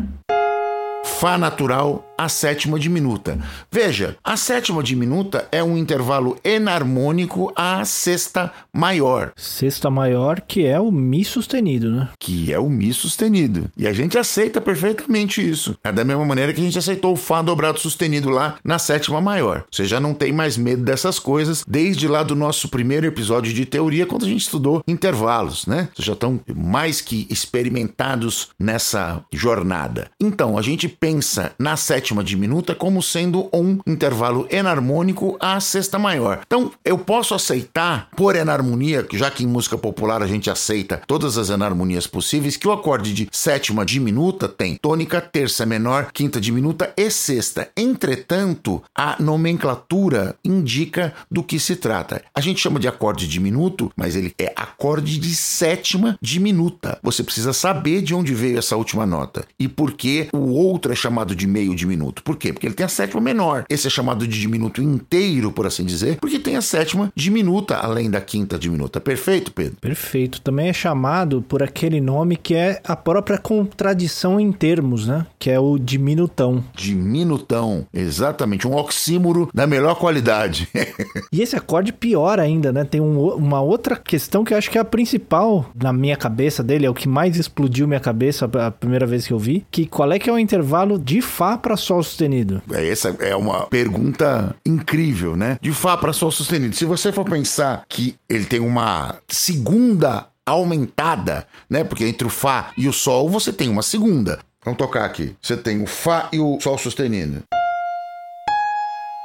Fá 1.04 1.38
natural 1.38 2.07
a 2.18 2.28
sétima 2.28 2.80
diminuta. 2.80 3.38
Veja, 3.72 4.18
a 4.24 4.36
sétima 4.36 4.82
diminuta 4.82 5.48
é 5.52 5.64
um 5.64 5.78
intervalo 5.78 6.38
enarmônico 6.44 7.54
à 7.56 7.86
sexta 7.86 8.52
maior. 8.74 9.32
Sexta 9.36 9.90
maior, 9.90 10.42
que 10.42 10.66
é 10.66 10.80
o 10.80 10.92
Mi 10.92 11.24
sustenido, 11.24 11.92
né? 11.92 12.10
Que 12.20 12.52
é 12.52 12.60
o 12.60 12.70
Mi 12.70 12.92
sustenido. 12.92 13.70
E 13.78 13.88
a 13.88 13.94
gente 13.94 14.18
aceita 14.18 14.60
perfeitamente 14.60 15.48
isso. 15.48 15.78
É 15.84 15.92
da 15.92 16.04
mesma 16.04 16.26
maneira 16.26 16.54
que 16.54 16.60
a 16.60 16.64
gente 16.64 16.78
aceitou 16.78 17.14
o 17.14 17.18
Fá 17.18 17.42
dobrado 17.42 17.80
sustenido 17.80 18.30
lá 18.30 18.56
na 18.64 18.80
sétima 18.80 19.22
maior. 19.22 19.64
Você 19.72 19.86
já 19.86 20.00
não 20.00 20.14
tem 20.14 20.32
mais 20.32 20.58
medo 20.58 20.84
dessas 20.84 21.20
coisas 21.20 21.64
desde 21.68 22.08
lá 22.08 22.24
do 22.24 22.36
nosso 22.36 22.70
primeiro 22.70 23.06
episódio 23.06 23.54
de 23.54 23.66
teoria, 23.66 24.06
quando 24.06 24.26
a 24.26 24.30
gente 24.30 24.42
estudou 24.42 24.82
intervalos, 24.88 25.68
né? 25.68 25.90
Vocês 25.94 26.06
já 26.06 26.14
estão 26.14 26.40
mais 26.56 27.02
que 27.02 27.28
experimentados 27.30 28.50
nessa 28.60 29.24
jornada. 29.32 30.10
Então, 30.20 30.58
a 30.58 30.62
gente 30.62 30.88
pensa 30.88 31.52
na 31.60 31.78
sétima 31.78 32.07
sétima 32.08 32.24
diminuta 32.24 32.74
como 32.74 33.04
sendo 33.04 33.50
um 33.54 33.80
intervalo 33.86 34.48
enarmônico 34.50 35.36
à 35.42 35.60
sexta 35.60 36.00
maior. 36.00 36.40
Então, 36.48 36.72
eu 36.86 36.98
posso 36.98 37.34
aceitar, 37.34 38.10
por 38.16 38.36
enarmonia, 38.36 39.06
já 39.12 39.30
que 39.30 39.44
em 39.44 39.48
música 39.48 39.78
popular 39.78 40.24
a 40.24 40.28
gente 40.28 40.50
aceita 40.50 41.02
todas 41.06 41.38
as 41.38 41.50
enarmonias 41.50 42.08
possíveis, 42.08 42.56
que 42.56 42.68
o 42.68 42.72
acorde 42.72 43.14
de 43.14 43.28
sétima 43.30 43.86
diminuta 43.86 44.48
tem 44.48 44.78
tônica, 44.78 45.20
terça 45.20 45.66
menor, 45.66 46.12
quinta 46.14 46.40
diminuta 46.40 46.94
e 46.96 47.12
sexta. 47.12 47.70
Entretanto, 47.76 48.82
a 48.96 49.22
nomenclatura 49.22 50.36
indica 50.46 51.14
do 51.30 51.44
que 51.44 51.60
se 51.60 51.76
trata. 51.76 52.22
A 52.34 52.40
gente 52.40 52.62
chama 52.62 52.80
de 52.80 52.88
acorde 52.88 53.28
diminuto, 53.28 53.92
mas 53.98 54.16
ele 54.16 54.34
é 54.40 54.54
acorde 54.56 55.20
de 55.20 55.36
sétima 55.36 56.18
diminuta. 56.22 57.00
Você 57.04 57.22
precisa 57.22 57.52
saber 57.52 58.02
de 58.02 58.16
onde 58.16 58.34
veio 58.34 58.58
essa 58.58 58.78
última 58.78 59.06
nota 59.06 59.46
e 59.60 59.68
por 59.68 59.92
que 59.92 60.30
o 60.32 60.54
outro 60.54 60.94
é 60.94 60.96
chamado 60.96 61.36
de 61.36 61.46
meio 61.46 61.76
diminuto 61.76 61.97
diminuto. 61.98 62.24
Por 62.24 62.38
quê? 62.38 62.54
Porque 62.54 62.68
ele 62.68 62.76
tem 62.76 62.86
a 62.86 62.90
sétima 62.90 63.20
menor. 63.20 63.66
Esse 63.70 63.88
é 63.88 63.90
chamado 63.90 64.28
de 64.28 64.40
diminuto 64.40 64.82
inteiro, 64.82 65.52
por 65.52 65.66
assim 65.66 65.84
dizer, 65.84 66.18
porque 66.20 66.40
tem 66.40 66.56
a 66.56 66.62
sétima 66.62 67.12
diminuta, 67.16 67.76
além 67.76 68.10
da 68.10 68.22
quinta 68.22 68.58
diminuta. 68.58 69.02
Perfeito, 69.02 69.52
Pedro? 69.52 69.78
Perfeito. 69.82 70.42
Também 70.42 70.70
é 70.70 70.74
chamado 70.74 71.42
por 71.42 71.64
aquele 71.64 72.00
nome 72.00 72.38
que 72.38 72.54
é 72.54 72.80
a 72.86 72.96
própria 72.96 73.38
contradição 73.38 74.40
em 74.40 74.52
termos, 74.52 75.08
né? 75.08 75.26
Que 75.40 75.50
é 75.50 75.60
o 75.60 75.78
diminutão. 75.78 76.64
Diminutão, 76.76 77.88
exatamente. 77.94 78.68
Um 78.68 78.76
oxímoro 78.76 79.50
da 79.54 79.66
melhor 79.66 79.96
qualidade. 79.96 80.70
e 81.32 81.42
esse 81.42 81.56
acorde 81.56 81.92
pior 81.92 82.40
ainda, 82.40 82.72
né? 82.72 82.84
Tem 82.84 83.02
um, 83.02 83.28
uma 83.30 83.62
outra 83.62 83.96
questão 83.96 84.44
que 84.44 84.54
eu 84.54 84.58
acho 84.58 84.70
que 84.70 84.78
é 84.78 84.82
a 84.82 84.86
principal 84.86 85.70
na 85.76 85.92
minha 85.92 86.16
cabeça 86.16 86.64
dele, 86.64 86.86
é 86.86 86.90
o 86.90 86.94
que 86.94 87.08
mais 87.08 87.38
explodiu 87.38 87.88
minha 87.88 88.00
cabeça 88.00 88.50
a 88.66 88.72
primeira 88.72 89.06
vez 89.06 89.26
que 89.26 89.34
eu 89.34 89.40
vi, 89.40 89.66
que 89.72 89.86
qual 89.86 90.12
é 90.12 90.20
que 90.20 90.30
é 90.30 90.34
o 90.34 90.40
intervalo 90.40 91.00
de 91.00 91.22
Fá 91.22 91.58
para 91.58 91.76
Sol 91.88 92.04
sustenido? 92.04 92.62
É, 92.70 92.86
essa 92.90 93.16
é 93.20 93.34
uma 93.34 93.66
pergunta 93.68 94.54
incrível, 94.66 95.38
né? 95.38 95.58
De 95.62 95.72
Fá 95.72 95.96
para 95.96 96.12
Sol 96.12 96.30
sustenido. 96.30 96.76
Se 96.76 96.84
você 96.84 97.14
for 97.14 97.24
pensar 97.24 97.86
que 97.88 98.16
ele 98.28 98.44
tem 98.44 98.60
uma 98.60 99.16
segunda 99.26 100.28
aumentada, 100.46 101.48
né? 101.70 101.86
Porque 101.86 102.06
entre 102.06 102.28
o 102.28 102.30
Fá 102.30 102.72
e 102.78 102.90
o 102.90 102.94
Sol 102.94 103.30
você 103.30 103.54
tem 103.54 103.70
uma 103.70 103.82
segunda. 103.82 104.40
Vamos 104.66 104.78
tocar 104.78 105.06
aqui. 105.06 105.34
Você 105.42 105.56
tem 105.56 105.82
o 105.82 105.88
Fá 105.88 106.28
e 106.34 106.40
o 106.42 106.60
Sol 106.60 106.78
sustenido. 106.78 107.44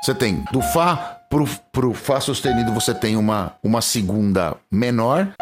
Você 0.00 0.14
tem 0.14 0.44
do 0.52 0.62
Fá 0.62 1.18
pro, 1.28 1.44
pro 1.72 1.92
Fá 1.92 2.20
sustenido, 2.20 2.72
você 2.72 2.94
tem 2.94 3.16
uma, 3.16 3.54
uma 3.60 3.80
segunda 3.80 4.54
menor. 4.70 5.34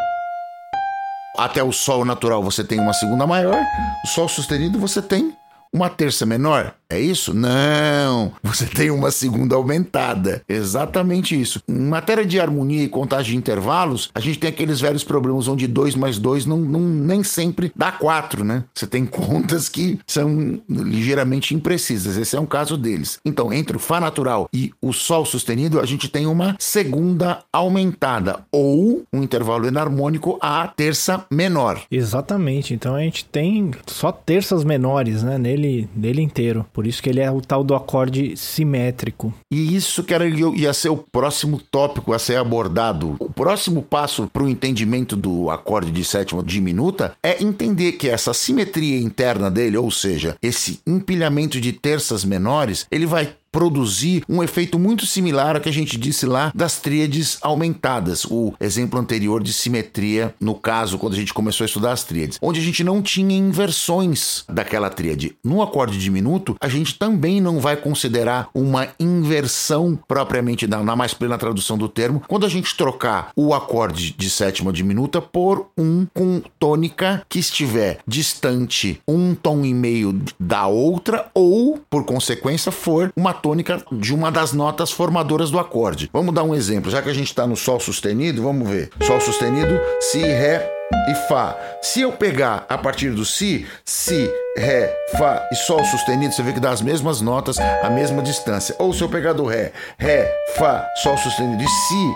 Até 1.37 1.63
o 1.63 1.71
Sol 1.71 2.03
natural 2.07 2.43
você 2.43 2.65
tem 2.65 2.81
uma 2.81 2.95
segunda 2.95 3.27
maior. 3.27 3.63
O 4.05 4.09
Sol 4.09 4.27
sustenido 4.27 4.79
você 4.79 5.03
tem 5.03 5.35
uma 5.73 5.89
terça 5.89 6.27
menor. 6.27 6.75
É 6.91 6.99
isso? 6.99 7.33
Não! 7.33 8.33
Você 8.43 8.67
tem 8.67 8.91
uma 8.91 9.13
segunda 9.13 9.55
aumentada. 9.55 10.43
Exatamente 10.49 11.41
isso. 11.41 11.63
Em 11.69 11.89
matéria 11.89 12.27
de 12.27 12.41
harmonia 12.41 12.83
e 12.83 12.89
contagem 12.89 13.33
de 13.33 13.39
intervalos, 13.39 14.11
a 14.13 14.19
gente 14.19 14.41
tem 14.41 14.51
aqueles 14.51 14.81
velhos 14.81 15.05
problemas 15.05 15.47
onde 15.47 15.69
2 15.69 15.95
mais 15.95 16.19
2 16.19 16.47
não, 16.47 16.59
não, 16.59 16.81
nem 16.81 17.23
sempre 17.23 17.71
dá 17.77 17.93
4, 17.93 18.43
né? 18.45 18.65
Você 18.75 18.89
tem 18.89 19.07
contas 19.07 19.69
que 19.69 20.01
são 20.05 20.61
ligeiramente 20.69 21.55
imprecisas. 21.55 22.17
Esse 22.17 22.35
é 22.35 22.41
um 22.41 22.47
caso 22.47 22.77
deles. 22.77 23.21
Então, 23.25 23.53
entre 23.53 23.77
o 23.77 23.81
Fá 23.81 24.01
natural 24.01 24.49
e 24.53 24.73
o 24.83 24.93
Sol 24.93 25.25
sustenido, 25.25 25.79
a 25.79 25.87
gente 25.87 26.09
tem 26.09 26.27
uma 26.27 26.57
segunda 26.59 27.45
aumentada 27.53 28.41
ou 28.51 29.05
um 29.13 29.23
intervalo 29.23 29.69
enarmônico 29.69 30.39
a 30.41 30.67
terça 30.67 31.25
menor. 31.31 31.83
Exatamente. 31.91 32.75
Então 32.75 32.95
a 32.95 33.01
gente 33.01 33.25
tem 33.25 33.71
só 33.87 34.11
terças 34.11 34.65
menores, 34.65 35.23
né? 35.23 35.39
Nele, 35.39 35.60
nele 35.95 36.23
inteiro. 36.23 36.67
Por 36.73 36.87
isso 36.87 37.03
que 37.03 37.09
ele 37.09 37.21
é 37.21 37.31
o 37.31 37.41
tal 37.41 37.63
do 37.63 37.75
acorde 37.75 38.37
simétrico. 38.37 39.33
E 39.51 39.75
isso 39.75 40.03
que 40.03 40.15
era, 40.15 40.27
ia 40.27 40.73
ser 40.73 40.89
o 40.89 40.97
próximo 40.97 41.61
tópico 41.71 42.13
a 42.13 42.19
ser 42.19 42.37
abordado. 42.37 43.17
O 43.19 43.31
próximo 43.31 43.83
passo 43.83 44.29
para 44.33 44.43
o 44.43 44.49
entendimento 44.49 45.17
do 45.17 45.51
acorde 45.51 45.91
de 45.91 46.05
sétima 46.05 46.43
diminuta 46.43 47.15
é 47.23 47.43
entender 47.43 47.93
que 47.93 48.09
essa 48.09 48.33
simetria 48.33 48.99
interna 48.99 49.51
dele, 49.51 49.77
ou 49.77 49.91
seja, 49.91 50.37
esse 50.43 50.81
empilhamento 50.87 51.61
de 51.61 51.73
terças 51.73 52.25
menores, 52.25 52.87
ele 52.91 53.07
vai 53.07 53.35
produzir 53.53 54.25
um 54.29 54.43
efeito 54.43 54.79
muito 54.79 55.07
similar 55.07 55.57
ao 55.57 55.63
que 55.63 55.69
a 55.69 55.73
gente 55.73 55.99
disse 55.99 56.27
lá 56.27 56.53
das 56.55 56.81
tríades 56.81 57.39
aumentadas, 57.43 58.25
o 58.25 58.55
exemplo 58.61 58.99
anterior 58.99 59.43
de 59.43 59.53
simetria, 59.53 60.35
no 60.41 60.55
caso, 60.55 60.99
quando 60.99 61.15
a 61.15 61.17
gente 61.17 61.35
começou 61.35 61.65
a 61.65 61.67
estudar 61.67 61.93
as 61.93 62.05
tríades, 62.05 62.39
onde 62.41 62.61
a 62.61 62.63
gente 62.63 62.85
não 62.85 63.03
tinha 63.03 63.37
inversões 63.37 64.45
daquela 64.49 64.91
tríade. 64.91 65.37
No 65.45 65.63
acorde 65.63 65.99
diminuto, 65.99 66.57
a 66.61 66.69
gente 66.69 66.99
também 66.99 67.41
não 67.41 67.61
vai 67.61 67.77
considerar 67.77 68.49
uma 68.55 68.89
inversão 68.99 69.99
propriamente 70.07 70.67
na 70.67 70.97
mais 70.97 71.15
plena 71.15 71.39
tradução 71.39 71.77
do 71.77 71.89
termo, 71.89 72.23
quando 72.29 72.47
a 72.47 72.49
gente 72.49 72.77
trocar 72.77 73.31
o 73.35 73.55
acorde 73.55 74.13
de 74.13 74.31
sétima 74.31 74.73
diminuta 74.73 75.21
por 75.21 75.67
um 75.77 76.07
com 76.15 76.43
tônica 76.59 77.23
que 77.29 77.39
estiver 77.39 77.99
distante 78.07 79.01
um 79.07 79.35
tom 79.35 79.65
e 79.65 79.73
meio 79.73 80.21
da 80.39 80.67
outra 80.67 81.31
ou, 81.35 81.81
por 81.89 82.05
consequência, 82.05 82.71
for 82.71 83.13
uma 83.17 83.33
tônica 83.41 83.83
de 83.91 84.15
uma 84.15 84.31
das 84.31 84.53
notas 84.53 84.91
formadoras 84.91 85.51
do 85.51 85.59
acorde. 85.59 86.11
Vamos 86.13 86.35
dar 86.35 86.43
um 86.43 86.55
exemplo, 86.55 86.91
já 86.91 87.01
que 87.03 87.09
a 87.09 87.15
gente 87.15 87.29
está 87.29 87.47
no 87.47 87.57
Sol 87.57 87.81
sustenido, 87.81 88.43
vamos 88.43 88.69
ver. 88.69 88.91
Sol 89.03 89.21
sustenido, 89.21 89.81
Si, 90.01 90.21
Ré 90.21 90.71
e 91.09 91.15
Fá. 91.29 91.57
Se 91.81 92.01
eu 92.01 92.13
pegar 92.13 92.67
a 92.69 92.77
partir 92.77 93.11
do 93.11 93.25
Si, 93.25 93.67
Si, 93.85 94.31
Ré, 94.57 94.95
Fá 95.19 95.49
e 95.53 95.57
Sol 95.57 95.85
sustenido, 95.85 96.35
você 96.35 96.43
vê 96.43 96.53
que 96.53 96.61
dá 96.61 96.71
as 96.71 96.83
mesmas 96.83 97.21
notas, 97.21 97.59
a 97.59 97.91
mesma 97.91 98.23
distância. 98.23 98.75
Ou 98.79 98.93
se 98.93 99.03
eu 99.03 99.09
pegar 99.09 99.33
do 99.33 99.47
Ré, 99.47 99.73
Ré, 99.99 100.31
Fá, 100.57 100.87
Sol 101.03 101.17
sustenido 101.17 101.63
e 101.63 101.69
Si, 101.69 102.15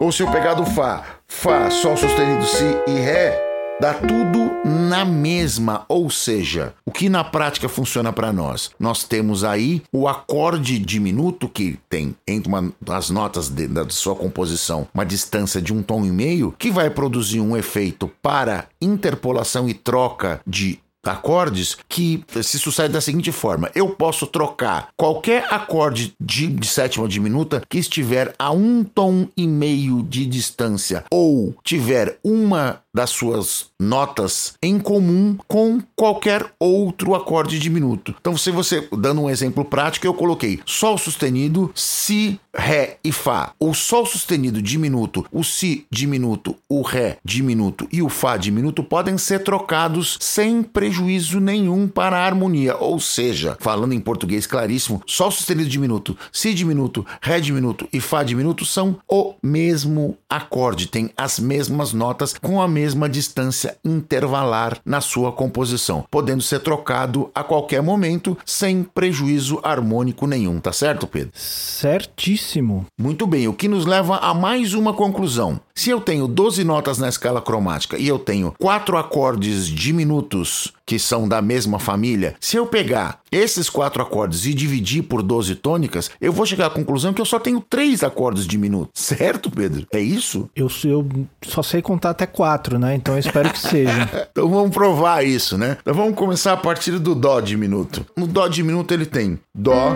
ou 0.00 0.12
se 0.12 0.22
eu 0.22 0.30
pegar 0.30 0.54
do 0.54 0.66
Fá, 0.66 1.02
Fá, 1.26 1.70
Sol 1.70 1.96
sustenido, 1.96 2.44
Si 2.44 2.76
e 2.86 3.00
Ré, 3.00 3.47
dá 3.80 3.94
tudo 3.94 4.50
na 4.64 5.04
mesma, 5.04 5.84
ou 5.88 6.10
seja, 6.10 6.74
o 6.84 6.90
que 6.90 7.08
na 7.08 7.22
prática 7.22 7.68
funciona 7.68 8.12
para 8.12 8.32
nós? 8.32 8.70
Nós 8.78 9.04
temos 9.04 9.44
aí 9.44 9.82
o 9.92 10.08
acorde 10.08 10.78
diminuto 10.78 11.48
que 11.48 11.78
tem 11.88 12.14
entre 12.26 12.48
uma 12.48 12.72
das 12.80 13.10
notas 13.10 13.48
de, 13.48 13.68
da 13.68 13.88
sua 13.88 14.14
composição 14.14 14.88
uma 14.92 15.06
distância 15.06 15.60
de 15.62 15.72
um 15.72 15.82
tom 15.82 16.04
e 16.04 16.10
meio, 16.10 16.54
que 16.58 16.70
vai 16.70 16.90
produzir 16.90 17.40
um 17.40 17.56
efeito 17.56 18.10
para 18.20 18.66
interpolação 18.80 19.68
e 19.68 19.74
troca 19.74 20.40
de 20.46 20.80
acordes 21.04 21.76
que 21.88 22.24
se 22.42 22.58
sucede 22.58 22.92
da 22.92 23.00
seguinte 23.00 23.32
forma: 23.32 23.70
eu 23.74 23.90
posso 23.90 24.26
trocar 24.26 24.88
qualquer 24.96 25.46
acorde 25.52 26.14
de, 26.20 26.48
de 26.48 26.66
sétima 26.66 27.08
diminuta 27.08 27.62
que 27.68 27.78
estiver 27.78 28.34
a 28.38 28.50
um 28.50 28.84
tom 28.84 29.28
e 29.36 29.46
meio 29.46 30.02
de 30.02 30.26
distância 30.26 31.04
ou 31.10 31.54
tiver 31.62 32.18
uma 32.22 32.80
das 32.98 33.10
suas 33.10 33.66
notas 33.80 34.54
em 34.60 34.76
comum 34.78 35.36
com 35.46 35.80
qualquer 35.94 36.44
outro 36.58 37.14
acorde 37.14 37.58
diminuto. 37.58 38.12
Então, 38.20 38.36
se 38.36 38.50
você, 38.50 38.88
dando 38.98 39.22
um 39.22 39.30
exemplo 39.30 39.64
prático, 39.64 40.04
eu 40.04 40.14
coloquei 40.14 40.60
Sol 40.66 40.98
sustenido, 40.98 41.70
Si, 41.76 42.40
Ré 42.52 42.98
e 43.04 43.12
Fá. 43.12 43.52
O 43.60 43.72
Sol 43.72 44.04
sustenido 44.04 44.60
diminuto, 44.60 45.24
o 45.30 45.44
Si 45.44 45.86
diminuto, 45.92 46.56
o 46.68 46.82
Ré 46.82 47.18
diminuto 47.24 47.86
e 47.92 48.02
o 48.02 48.08
Fá 48.08 48.36
diminuto 48.36 48.82
podem 48.82 49.16
ser 49.16 49.44
trocados 49.44 50.18
sem 50.20 50.62
prejuízo 50.88 51.38
nenhum 51.38 51.86
para 51.86 52.16
a 52.16 52.24
harmonia. 52.24 52.74
Ou 52.78 52.98
seja, 52.98 53.58
falando 53.60 53.92
em 53.92 54.00
português 54.00 54.46
claríssimo, 54.46 55.02
Sol 55.06 55.30
sustenido 55.30 55.68
diminuto, 55.68 56.16
Si 56.32 56.54
diminuto, 56.54 57.04
Ré 57.20 57.40
diminuto 57.40 57.86
e 57.92 58.00
Fá 58.00 58.22
diminuto 58.22 58.64
são 58.64 58.96
o 59.06 59.34
mesmo 59.42 60.16
acorde, 60.30 60.88
tem 60.88 61.10
as 61.14 61.38
mesmas 61.38 61.92
notas 61.92 62.32
com 62.32 62.62
a 62.62 62.66
mesma 62.66 63.06
distância 63.06 63.76
intervalar 63.84 64.78
na 64.84 65.02
sua 65.02 65.30
composição, 65.30 66.06
podendo 66.10 66.42
ser 66.42 66.60
trocado 66.60 67.30
a 67.34 67.44
qualquer 67.44 67.82
momento 67.82 68.36
sem 68.46 68.82
prejuízo 68.82 69.60
harmônico 69.62 70.26
nenhum, 70.26 70.58
tá 70.58 70.72
certo, 70.72 71.06
Pedro? 71.06 71.32
Certíssimo. 71.34 72.86
Muito 72.98 73.26
bem, 73.26 73.46
o 73.46 73.52
que 73.52 73.68
nos 73.68 73.84
leva 73.84 74.16
a 74.16 74.32
mais 74.32 74.72
uma 74.72 74.94
conclusão. 74.94 75.60
Se 75.74 75.90
eu 75.90 76.00
tenho 76.00 76.26
12 76.26 76.64
notas 76.64 76.98
na 76.98 77.08
escala 77.08 77.42
cromática 77.42 77.98
e 77.98 78.08
eu 78.08 78.18
tenho 78.18 78.54
quatro 78.58 78.96
acordes 78.96 79.66
diminutos 79.66 80.72
que 80.88 80.98
são 80.98 81.28
da 81.28 81.42
mesma 81.42 81.78
família, 81.78 82.34
se 82.40 82.56
eu 82.56 82.66
pegar 82.66 83.20
esses 83.30 83.68
quatro 83.68 84.02
acordes 84.02 84.46
e 84.46 84.54
dividir 84.54 85.02
por 85.02 85.22
12 85.22 85.54
tônicas, 85.56 86.10
eu 86.18 86.32
vou 86.32 86.46
chegar 86.46 86.68
à 86.68 86.70
conclusão 86.70 87.12
que 87.12 87.20
eu 87.20 87.26
só 87.26 87.38
tenho 87.38 87.60
três 87.60 88.02
acordes 88.02 88.46
diminutos. 88.46 88.92
Certo, 88.94 89.50
Pedro? 89.50 89.86
É 89.92 90.00
isso? 90.00 90.48
Eu, 90.56 90.70
eu 90.84 91.06
só 91.46 91.62
sei 91.62 91.82
contar 91.82 92.10
até 92.10 92.24
quatro, 92.24 92.78
né? 92.78 92.94
Então 92.94 93.14
eu 93.14 93.20
espero 93.20 93.52
que 93.52 93.60
seja. 93.60 94.08
então 94.32 94.48
vamos 94.48 94.74
provar 94.74 95.22
isso, 95.22 95.58
né? 95.58 95.76
Então 95.82 95.92
vamos 95.92 96.14
começar 96.14 96.54
a 96.54 96.56
partir 96.56 96.98
do 96.98 97.14
Dó 97.14 97.38
diminuto. 97.42 98.06
No 98.16 98.26
Dó 98.26 98.48
diminuto 98.48 98.94
ele 98.94 99.04
tem 99.04 99.38
Dó, 99.54 99.94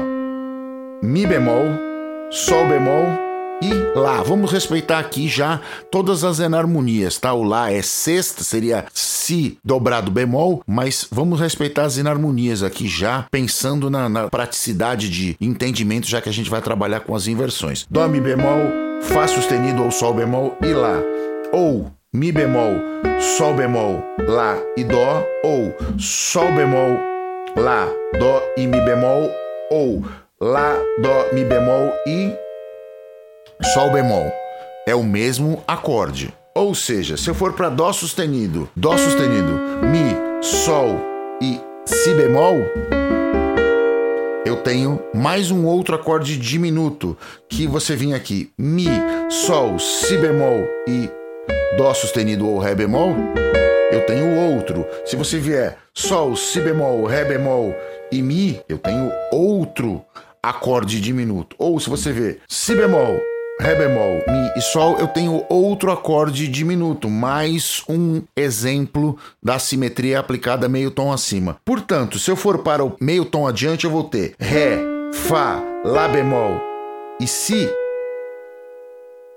Mi 1.03 1.27
bemol, 1.27 1.65
Sol 2.31 2.69
bemol 2.69 3.32
e 3.63 3.99
Lá. 3.99 4.23
Vamos 4.23 4.51
respeitar 4.51 4.99
aqui 4.99 5.29
já 5.29 5.61
todas 5.91 6.25
as 6.25 6.41
enarmonias, 6.41 7.19
tá? 7.19 7.33
O 7.33 7.43
Lá 7.43 7.71
é 7.71 7.81
sexta, 7.83 8.43
seria 8.43 8.85
Si 8.93 9.59
dobrado 9.65 10.11
bemol, 10.11 10.63
mas 10.67 11.07
vamos 11.11 11.41
respeitar 11.41 11.85
as 11.85 11.97
enarmonias 11.97 12.63
aqui 12.63 12.89
já, 12.89 13.27
pensando 13.31 13.89
na, 13.89 14.09
na 14.09 14.29
praticidade 14.29 15.09
de 15.09 15.37
entendimento, 15.41 16.09
já 16.09 16.21
que 16.21 16.29
a 16.29 16.33
gente 16.33 16.51
vai 16.51 16.61
trabalhar 16.61 17.01
com 17.01 17.15
as 17.15 17.27
inversões. 17.27 17.87
Dó, 17.89 18.09
Mi 18.09 18.21
bemol, 18.21 19.01
Fá 19.03 19.27
sustenido 19.27 19.85
ou 19.85 19.91
Sol 19.91 20.15
bemol 20.15 20.57
e 20.63 20.73
Lá. 20.73 20.99
Ou 21.53 21.91
Mi 22.13 22.33
bemol, 22.33 22.75
Sol 23.39 23.55
bemol, 23.55 24.03
Lá 24.27 24.57
e 24.77 24.85
Dó, 24.85 25.25
ou 25.45 25.75
Sol 25.99 26.53
bemol, 26.53 26.99
Lá, 27.57 27.87
Dó 28.19 28.43
e 28.57 28.67
Mi 28.67 28.81
bemol, 28.81 29.31
ou 29.71 30.05
Lá, 30.41 30.77
Dó, 31.01 31.27
Mi 31.33 31.45
bemol 31.45 31.93
e 32.07 32.33
Sol 33.65 33.93
bemol 33.93 34.31
é 34.87 34.95
o 34.95 35.05
mesmo 35.05 35.63
acorde. 35.69 36.35
Ou 36.55 36.75
seja, 36.75 37.17
se 37.17 37.31
eu 37.31 37.35
for 37.35 37.53
para 37.53 37.71
Dó 37.71 37.93
sustenido, 37.93 38.69
Dó 38.75 38.97
sustenido, 38.99 39.53
Mi, 39.87 40.43
Sol 40.43 41.01
e 41.41 41.61
Si 41.87 42.13
bemol, 42.13 42.57
eu 44.45 44.57
tenho 44.57 45.01
mais 45.15 45.53
um 45.53 45.65
outro 45.65 45.95
acorde 45.95 46.37
diminuto 46.37 47.17
que 47.49 47.67
você 47.67 47.95
vinha 47.95 48.17
aqui, 48.17 48.51
Mi, 48.59 48.89
Sol, 49.31 49.79
Si 49.79 50.19
bemol 50.19 50.67
e 50.89 51.09
Dó 51.79 51.95
sustenido 51.95 52.49
ou 52.49 52.59
Ré 52.59 52.75
bemol, 52.75 53.15
eu 53.93 54.05
tenho 54.05 54.55
outro. 54.55 54.85
Se 55.07 55.15
você 55.15 55.39
vier 55.39 55.79
Sol, 55.95 56.37
Si 56.37 56.61
bemol, 56.61 57.05
Ré 57.05 57.25
bemol 57.25 57.75
e 58.11 58.21
Mi, 58.21 58.61
eu 58.69 58.77
tenho 58.77 59.11
outro 59.31 60.05
acorde 60.43 61.01
diminuto. 61.01 61.55
Ou 61.59 61.79
se 61.79 61.89
você 61.89 62.13
vê 62.13 62.39
Si 62.49 62.75
bemol, 62.75 63.21
Ré 63.63 63.77
bemol, 63.77 64.15
Mi 64.27 64.53
e 64.57 64.61
Sol, 64.61 64.99
eu 64.99 65.07
tenho 65.07 65.47
outro 65.49 65.93
acorde 65.93 66.49
diminuto, 66.49 67.09
mais 67.09 67.85
um 67.89 68.21
exemplo 68.37 69.17
da 69.41 69.57
simetria 69.57 70.19
aplicada 70.19 70.69
meio 70.69 70.91
tom 70.91 71.13
acima. 71.13 71.57
Portanto, 71.65 72.19
se 72.19 72.29
eu 72.29 72.35
for 72.35 72.59
para 72.59 72.85
o 72.85 72.97
meio 73.01 73.25
tom 73.25 73.47
adiante, 73.47 73.85
eu 73.85 73.91
vou 73.93 74.03
ter 74.03 74.35
Ré, 74.37 74.79
Fá, 75.13 75.63
Lá 75.85 76.09
bemol 76.09 76.61
e 77.21 77.27
Si. 77.29 77.71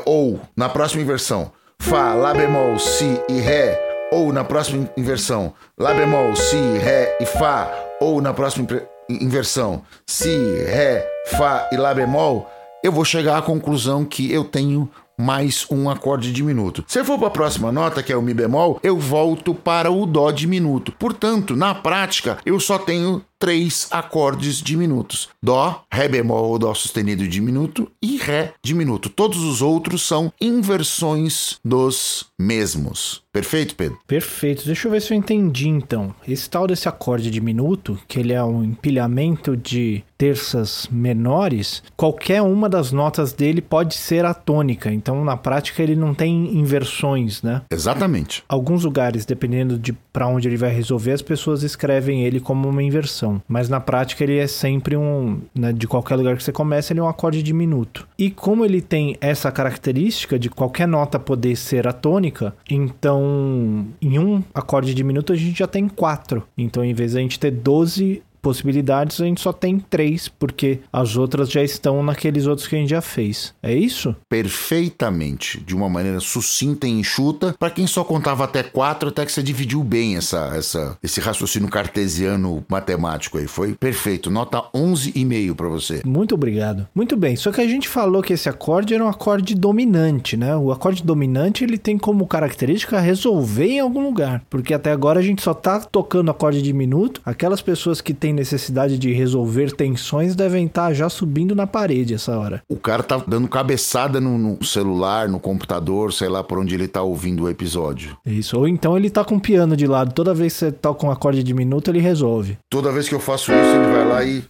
Ou, 0.03 0.41
na 0.57 0.69
próxima 0.69 1.03
inversão, 1.03 1.51
Fá, 1.77 2.15
Lá 2.15 2.33
bemol, 2.33 2.79
Si 2.79 3.21
e 3.29 3.39
Ré. 3.39 3.79
Ou 4.11 4.33
na 4.33 4.43
próxima 4.43 4.89
inversão, 4.97 5.53
Lá 5.77 5.93
bemol, 5.93 6.35
Si, 6.35 6.57
Ré 6.79 7.15
e 7.21 7.27
Fá. 7.27 7.71
Ou 8.01 8.19
na 8.19 8.33
próxima 8.33 8.67
inversão, 9.07 9.83
Si, 10.07 10.35
Ré, 10.65 11.07
Fá 11.27 11.69
e 11.71 11.77
Lá 11.77 11.93
bemol 11.93 12.49
eu 12.85 12.91
vou 12.91 13.03
chegar 13.03 13.39
à 13.39 13.41
conclusão 13.41 14.05
que 14.05 14.31
eu 14.31 14.43
tenho 14.43 14.87
mais 15.17 15.65
um 15.71 15.89
acorde 15.89 16.31
diminuto. 16.31 16.83
Se 16.87 16.99
eu 16.99 17.05
for 17.05 17.17
para 17.17 17.29
a 17.29 17.31
próxima 17.31 17.71
nota, 17.71 18.03
que 18.03 18.13
é 18.13 18.15
o 18.15 18.21
Mi 18.21 18.31
bemol, 18.31 18.79
eu 18.83 18.99
volto 18.99 19.55
para 19.55 19.89
o 19.89 20.05
Dó 20.05 20.29
diminuto. 20.29 20.91
Portanto, 20.91 21.55
na 21.55 21.73
prática, 21.73 22.37
eu 22.45 22.59
só 22.59 22.77
tenho 22.77 23.23
três 23.39 23.87
acordes 23.91 24.61
diminutos: 24.61 25.29
Dó, 25.41 25.83
Ré 25.91 26.07
bemol 26.07 26.49
ou 26.49 26.59
Dó 26.59 26.73
sustenido 26.73 27.27
diminuto 27.27 27.91
e 28.01 28.17
Ré 28.17 28.53
diminuto. 28.63 29.09
Todos 29.09 29.39
os 29.43 29.61
outros 29.61 30.01
são 30.01 30.31
inversões 30.41 31.59
dos 31.63 32.25
mesmos. 32.39 33.23
Perfeito, 33.35 33.75
Pedro? 33.75 33.99
Perfeito. 34.07 34.65
Deixa 34.65 34.87
eu 34.87 34.91
ver 34.93 35.01
se 35.01 35.13
eu 35.13 35.17
entendi 35.17 35.67
então. 35.67 36.15
Esse 36.25 36.49
tal 36.49 36.65
desse 36.65 36.87
acorde 36.87 37.29
diminuto, 37.29 37.99
que 38.07 38.17
ele 38.17 38.31
é 38.31 38.41
um 38.41 38.63
empilhamento 38.63 39.57
de 39.57 40.01
terças 40.17 40.87
menores, 40.89 41.83
qualquer 41.97 42.41
uma 42.41 42.69
das 42.69 42.93
notas 42.93 43.33
dele 43.33 43.61
pode 43.61 43.95
ser 43.95 44.23
a 44.23 44.33
tônica. 44.33 44.89
Então, 44.89 45.25
na 45.25 45.35
prática, 45.35 45.83
ele 45.83 45.97
não 45.97 46.13
tem 46.13 46.57
inversões, 46.57 47.41
né? 47.41 47.61
Exatamente. 47.69 48.41
Alguns 48.47 48.85
lugares, 48.85 49.25
dependendo 49.25 49.77
de 49.77 49.91
para 50.13 50.27
onde 50.27 50.47
ele 50.47 50.55
vai 50.55 50.69
resolver, 50.69 51.11
as 51.11 51.21
pessoas 51.21 51.61
escrevem 51.61 52.23
ele 52.23 52.39
como 52.39 52.69
uma 52.69 52.81
inversão. 52.81 53.24
Mas 53.47 53.69
na 53.69 53.79
prática 53.79 54.23
ele 54.23 54.37
é 54.37 54.47
sempre 54.47 54.95
um, 54.95 55.41
né, 55.53 55.71
de 55.71 55.87
qualquer 55.87 56.15
lugar 56.15 56.37
que 56.37 56.43
você 56.43 56.51
começa, 56.51 56.93
ele 56.93 56.99
é 56.99 57.03
um 57.03 57.07
acorde 57.07 57.41
diminuto. 57.41 58.07
E 58.17 58.29
como 58.29 58.65
ele 58.65 58.81
tem 58.81 59.15
essa 59.19 59.51
característica 59.51 60.37
de 60.37 60.49
qualquer 60.49 60.87
nota 60.87 61.19
poder 61.19 61.55
ser 61.55 61.87
a 61.87 61.93
tônica, 61.93 62.53
então 62.69 63.87
em 64.01 64.19
um 64.19 64.43
acorde 64.53 64.93
diminuto 64.93 65.33
a 65.33 65.35
gente 65.35 65.59
já 65.59 65.67
tem 65.67 65.87
quatro. 65.87 66.43
Então 66.57 66.83
em 66.83 66.93
vez 66.93 67.11
de 67.11 67.17
a 67.17 67.21
gente 67.21 67.39
ter 67.39 67.51
12 67.51 68.21
possibilidades, 68.45 69.19
a 69.19 69.25
gente 69.25 69.41
só 69.41 69.51
tem 69.51 69.79
três, 69.79 70.27
porque 70.27 70.81
as 70.93 71.17
outras 71.17 71.49
já 71.49 71.63
estão 71.63 72.03
naqueles 72.03 72.45
outros 72.45 72.67
que 72.67 72.75
a 72.75 72.77
gente 72.77 72.91
já 72.91 73.01
fez. 73.01 73.55
É 73.63 73.73
isso? 73.73 74.15
Perfeitamente. 74.29 75.59
De 75.59 75.75
uma 75.75 75.89
maneira 75.89 76.19
sucinta 76.19 76.85
e 76.85 76.91
enxuta. 76.91 77.55
Para 77.57 77.71
quem 77.71 77.87
só 77.87 78.03
contava 78.03 78.43
até 78.43 78.61
quatro, 78.61 79.09
até 79.09 79.25
que 79.25 79.31
você 79.31 79.41
dividiu 79.41 79.83
bem 79.83 80.15
essa, 80.15 80.51
essa, 80.55 80.95
esse 81.01 81.19
raciocínio 81.19 81.69
cartesiano 81.69 82.63
matemático 82.69 83.39
aí. 83.39 83.47
Foi 83.47 83.73
perfeito. 83.73 84.29
Nota 84.29 84.61
11,5 84.75 85.55
para 85.55 85.67
você. 85.67 86.03
Muito 86.05 86.35
obrigado. 86.35 86.87
Muito 86.93 87.17
bem. 87.17 87.35
Só 87.35 87.51
que 87.51 87.61
a 87.61 87.67
gente 87.67 87.89
falou 87.89 88.21
que 88.21 88.33
esse 88.33 88.47
acorde 88.47 88.93
era 88.93 89.03
um 89.03 89.09
acorde 89.09 89.55
dominante, 89.55 90.37
né? 90.37 90.55
O 90.55 90.71
acorde 90.71 91.01
dominante 91.01 91.63
ele 91.63 91.79
tem 91.79 91.97
como 91.97 92.27
característica 92.27 92.99
resolver 92.99 93.69
em 93.69 93.79
algum 93.79 94.03
lugar. 94.03 94.43
Porque 94.51 94.71
até 94.71 94.91
agora 94.91 95.19
a 95.19 95.23
gente 95.23 95.41
só 95.41 95.55
tá 95.55 95.79
tocando 95.79 96.29
acorde 96.29 96.61
diminuto. 96.61 97.21
Aquelas 97.25 97.63
pessoas 97.63 98.01
que 98.01 98.13
têm 98.13 98.34
necessidade 98.35 98.97
de 98.97 99.11
resolver 99.11 99.71
tensões 99.71 100.35
devem 100.35 100.65
estar 100.65 100.93
já 100.93 101.09
subindo 101.09 101.55
na 101.55 101.65
parede 101.65 102.13
essa 102.13 102.37
hora. 102.37 102.61
O 102.69 102.75
cara 102.75 103.01
tá 103.01 103.23
dando 103.25 103.47
cabeçada 103.47 104.19
no, 104.21 104.37
no 104.37 104.63
celular, 104.63 105.27
no 105.27 105.39
computador, 105.39 106.13
sei 106.13 106.29
lá 106.29 106.43
por 106.43 106.59
onde 106.59 106.75
ele 106.75 106.87
tá 106.87 107.01
ouvindo 107.01 107.43
o 107.43 107.49
episódio. 107.49 108.17
Isso, 108.25 108.57
ou 108.57 108.67
então 108.67 108.97
ele 108.97 109.09
tá 109.09 109.23
com 109.23 109.37
o 109.37 109.41
piano 109.41 109.75
de 109.75 109.87
lado. 109.87 110.13
Toda 110.13 110.33
vez 110.33 110.53
que 110.53 110.59
você 110.59 110.71
toca 110.71 111.05
um 111.05 111.11
acorde 111.11 111.41
diminuto, 111.41 111.89
ele 111.89 111.99
resolve. 111.99 112.57
Toda 112.69 112.91
vez 112.91 113.09
que 113.09 113.15
eu 113.15 113.19
faço 113.19 113.51
isso, 113.51 113.75
ele 113.75 113.91
vai 113.91 114.07
lá 114.07 114.23
e 114.23 114.43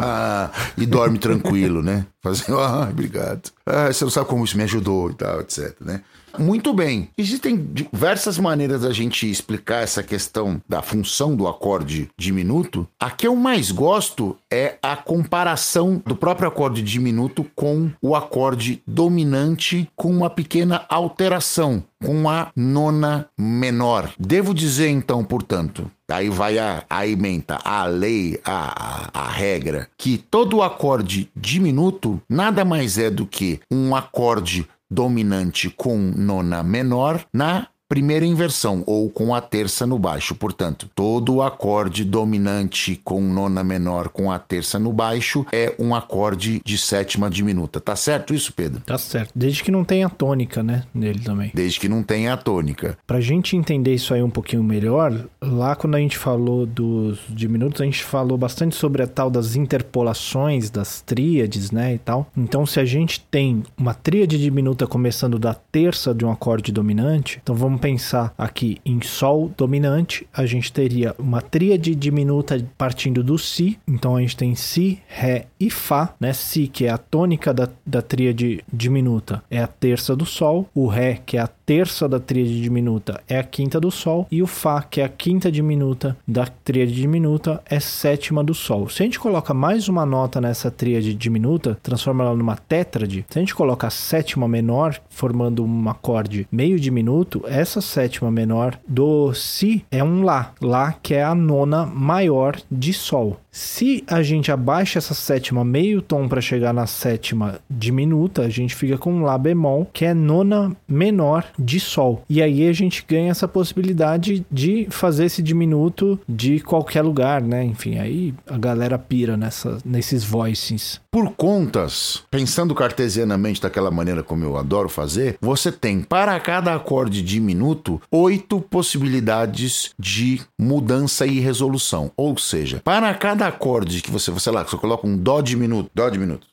ah, 0.00 0.50
e 0.76 0.86
dorme 0.86 1.18
tranquilo, 1.18 1.82
né? 1.82 2.06
Fazendo, 2.22 2.58
ah, 2.60 2.88
obrigado. 2.90 3.50
Ah, 3.66 3.92
você 3.92 4.04
não 4.04 4.10
sabe 4.10 4.28
como 4.28 4.44
isso 4.44 4.56
me 4.56 4.64
ajudou 4.64 5.10
e 5.10 5.14
tal, 5.14 5.40
etc, 5.40 5.74
né? 5.80 6.02
Muito 6.38 6.72
bem. 6.72 7.08
Existem 7.16 7.56
diversas 7.72 8.38
maneiras 8.38 8.82
da 8.82 8.92
gente 8.92 9.30
explicar 9.30 9.82
essa 9.82 10.02
questão 10.02 10.60
da 10.68 10.82
função 10.82 11.34
do 11.34 11.46
acorde 11.46 12.08
diminuto. 12.18 12.86
A 12.98 13.10
que 13.10 13.26
eu 13.26 13.36
mais 13.36 13.70
gosto 13.70 14.36
é 14.50 14.76
a 14.82 14.96
comparação 14.96 16.02
do 16.04 16.16
próprio 16.16 16.48
acorde 16.48 16.82
diminuto 16.82 17.44
com 17.54 17.90
o 18.00 18.14
acorde 18.14 18.82
dominante 18.86 19.88
com 19.94 20.10
uma 20.10 20.30
pequena 20.30 20.84
alteração, 20.88 21.82
com 22.04 22.28
a 22.28 22.50
nona 22.56 23.28
menor. 23.38 24.10
Devo 24.18 24.54
dizer 24.54 24.88
então, 24.88 25.24
portanto, 25.24 25.90
Aí 26.10 26.28
vai 26.28 26.58
a, 26.58 26.82
a 26.90 27.06
ementa, 27.06 27.58
a 27.64 27.84
lei, 27.84 28.40
a, 28.44 29.10
a, 29.14 29.26
a, 29.26 29.28
regra, 29.28 29.88
que 29.96 30.18
todo 30.18 30.60
acorde 30.60 31.30
diminuto 31.36 32.20
nada 32.28 32.64
mais 32.64 32.98
é 32.98 33.08
do 33.08 33.24
que 33.24 33.60
um 33.70 33.94
acorde 33.94 34.66
dominante 34.90 35.70
com 35.70 35.96
nona 36.16 36.62
menor 36.62 37.24
na 37.32 37.68
primeira 37.90 38.24
inversão 38.24 38.84
ou 38.86 39.10
com 39.10 39.34
a 39.34 39.40
terça 39.40 39.84
no 39.84 39.98
baixo. 39.98 40.32
Portanto, 40.36 40.88
todo 40.94 41.42
acorde 41.42 42.04
dominante 42.04 43.00
com 43.02 43.20
nona 43.20 43.64
menor 43.64 44.10
com 44.10 44.30
a 44.30 44.38
terça 44.38 44.78
no 44.78 44.92
baixo 44.92 45.44
é 45.50 45.74
um 45.76 45.92
acorde 45.92 46.62
de 46.64 46.78
sétima 46.78 47.28
diminuta. 47.28 47.80
Tá 47.80 47.96
certo 47.96 48.32
isso, 48.32 48.52
Pedro? 48.52 48.80
Tá 48.86 48.96
certo. 48.96 49.32
Desde 49.34 49.64
que 49.64 49.72
não 49.72 49.84
tenha 49.84 50.08
tônica, 50.08 50.62
né, 50.62 50.84
nele 50.94 51.18
também. 51.18 51.50
Desde 51.52 51.80
que 51.80 51.88
não 51.88 52.04
tenha 52.04 52.36
tônica. 52.36 52.96
Pra 53.04 53.20
gente 53.20 53.56
entender 53.56 53.92
isso 53.92 54.14
aí 54.14 54.22
um 54.22 54.30
pouquinho 54.30 54.62
melhor, 54.62 55.26
lá 55.42 55.74
quando 55.74 55.96
a 55.96 55.98
gente 55.98 56.16
falou 56.16 56.64
dos 56.64 57.18
diminutos, 57.28 57.80
a 57.80 57.84
gente 57.84 58.04
falou 58.04 58.38
bastante 58.38 58.76
sobre 58.76 59.02
a 59.02 59.06
tal 59.08 59.28
das 59.28 59.56
interpolações 59.56 60.70
das 60.70 61.02
tríades, 61.02 61.72
né, 61.72 61.94
e 61.94 61.98
tal. 61.98 62.30
Então, 62.36 62.64
se 62.64 62.78
a 62.78 62.84
gente 62.84 63.26
tem 63.28 63.64
uma 63.76 63.94
tríade 63.94 64.38
diminuta 64.38 64.86
começando 64.86 65.40
da 65.40 65.54
terça 65.54 66.14
de 66.14 66.24
um 66.24 66.30
acorde 66.30 66.70
dominante, 66.70 67.40
então 67.42 67.56
vamos 67.56 67.79
pensar 67.80 68.34
aqui 68.36 68.78
em 68.84 69.00
Sol 69.02 69.50
dominante, 69.56 70.26
a 70.32 70.44
gente 70.44 70.72
teria 70.72 71.14
uma 71.18 71.40
tríade 71.40 71.94
diminuta 71.94 72.62
partindo 72.76 73.24
do 73.24 73.38
Si. 73.38 73.78
Então 73.88 74.16
a 74.16 74.20
gente 74.20 74.36
tem 74.36 74.54
Si, 74.54 75.00
Ré 75.08 75.46
e 75.58 75.70
Fá, 75.70 76.14
né? 76.20 76.32
Si, 76.32 76.68
que 76.68 76.84
é 76.84 76.90
a 76.90 76.98
tônica 76.98 77.52
da, 77.54 77.68
da 77.84 78.02
tríade 78.02 78.62
diminuta, 78.72 79.42
é 79.50 79.60
a 79.60 79.66
terça 79.66 80.14
do 80.14 80.26
Sol. 80.26 80.68
O 80.74 80.86
Ré, 80.86 81.20
que 81.24 81.36
é 81.36 81.40
a 81.40 81.46
terça 81.46 82.08
da 82.08 82.18
tríade 82.18 82.60
diminuta, 82.60 83.22
é 83.28 83.38
a 83.38 83.44
quinta 83.44 83.80
do 83.80 83.90
Sol. 83.90 84.26
E 84.30 84.42
o 84.42 84.46
Fá, 84.46 84.82
que 84.82 85.00
é 85.00 85.04
a 85.04 85.08
quinta 85.08 85.52
diminuta 85.52 86.16
da 86.26 86.44
tríade 86.46 86.92
diminuta, 86.92 87.62
é 87.64 87.78
sétima 87.78 88.42
do 88.42 88.52
Sol. 88.52 88.88
Se 88.88 89.02
a 89.02 89.06
gente 89.06 89.20
coloca 89.20 89.54
mais 89.54 89.88
uma 89.88 90.04
nota 90.04 90.40
nessa 90.40 90.70
tríade 90.70 91.14
diminuta, 91.14 91.78
transforma 91.82 92.24
ela 92.24 92.36
numa 92.36 92.56
tétrade, 92.56 93.24
se 93.28 93.38
a 93.38 93.40
gente 93.40 93.54
coloca 93.54 93.86
a 93.86 93.90
sétima 93.90 94.48
menor, 94.48 95.00
formando 95.08 95.64
um 95.64 95.88
acorde 95.88 96.46
meio 96.50 96.78
diminuto, 96.78 97.44
essa 97.46 97.69
essa 97.70 97.80
sétima 97.80 98.32
menor 98.32 98.76
do 98.86 99.32
Si 99.32 99.84
é 99.92 100.02
um 100.02 100.24
Lá. 100.24 100.52
Lá 100.60 100.92
que 101.00 101.14
é 101.14 101.22
a 101.22 101.36
nona 101.36 101.86
maior 101.86 102.60
de 102.68 102.92
Sol. 102.92 103.38
Se 103.52 104.04
a 104.06 104.22
gente 104.22 104.52
abaixa 104.52 104.98
essa 104.98 105.14
sétima 105.14 105.64
meio 105.64 106.00
tom 106.00 106.28
para 106.28 106.40
chegar 106.40 106.72
na 106.72 106.86
sétima 106.86 107.58
diminuta, 107.68 108.42
a 108.42 108.48
gente 108.48 108.74
fica 108.74 108.96
com 108.96 109.22
Lá 109.22 109.36
bemol, 109.36 109.88
que 109.92 110.04
é 110.04 110.14
nona 110.14 110.74
menor 110.88 111.44
de 111.58 111.80
Sol. 111.80 112.22
E 112.28 112.40
aí 112.40 112.68
a 112.68 112.72
gente 112.72 113.04
ganha 113.06 113.30
essa 113.30 113.48
possibilidade 113.48 114.44
de 114.50 114.86
fazer 114.90 115.24
esse 115.26 115.42
diminuto 115.42 116.18
de 116.28 116.60
qualquer 116.60 117.02
lugar, 117.02 117.42
né? 117.42 117.64
Enfim, 117.64 117.98
aí 117.98 118.34
a 118.46 118.56
galera 118.56 118.98
pira 118.98 119.36
nessa, 119.36 119.78
nesses 119.84 120.24
voicings. 120.24 121.00
Por 121.10 121.32
contas, 121.32 122.22
pensando 122.30 122.74
cartesianamente 122.74 123.60
daquela 123.60 123.90
maneira 123.90 124.22
como 124.22 124.44
eu 124.44 124.56
adoro 124.56 124.88
fazer, 124.88 125.36
você 125.40 125.72
tem 125.72 126.02
para 126.02 126.38
cada 126.38 126.74
acorde 126.74 127.20
diminuto 127.20 128.00
oito 128.12 128.60
possibilidades 128.60 129.90
de 129.98 130.40
mudança 130.58 131.26
e 131.26 131.40
resolução. 131.40 132.12
Ou 132.16 132.38
seja, 132.38 132.80
para 132.84 133.12
cada 133.14 133.39
cada 133.40 133.54
acorde 133.54 134.02
que 134.02 134.10
você, 134.10 134.30
sei 134.38 134.52
lá, 134.52 134.62
você 134.62 134.76
coloca 134.76 135.06
um 135.06 135.16
dó 135.16 135.40
diminuto, 135.40 135.90
dó 135.94 136.10
diminuto, 136.10 136.46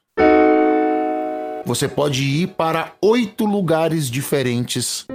você 1.66 1.86
pode 1.86 2.24
ir 2.24 2.48
para 2.48 2.94
oito 3.02 3.46
lugares 3.46 4.10
diferentes 4.10 5.06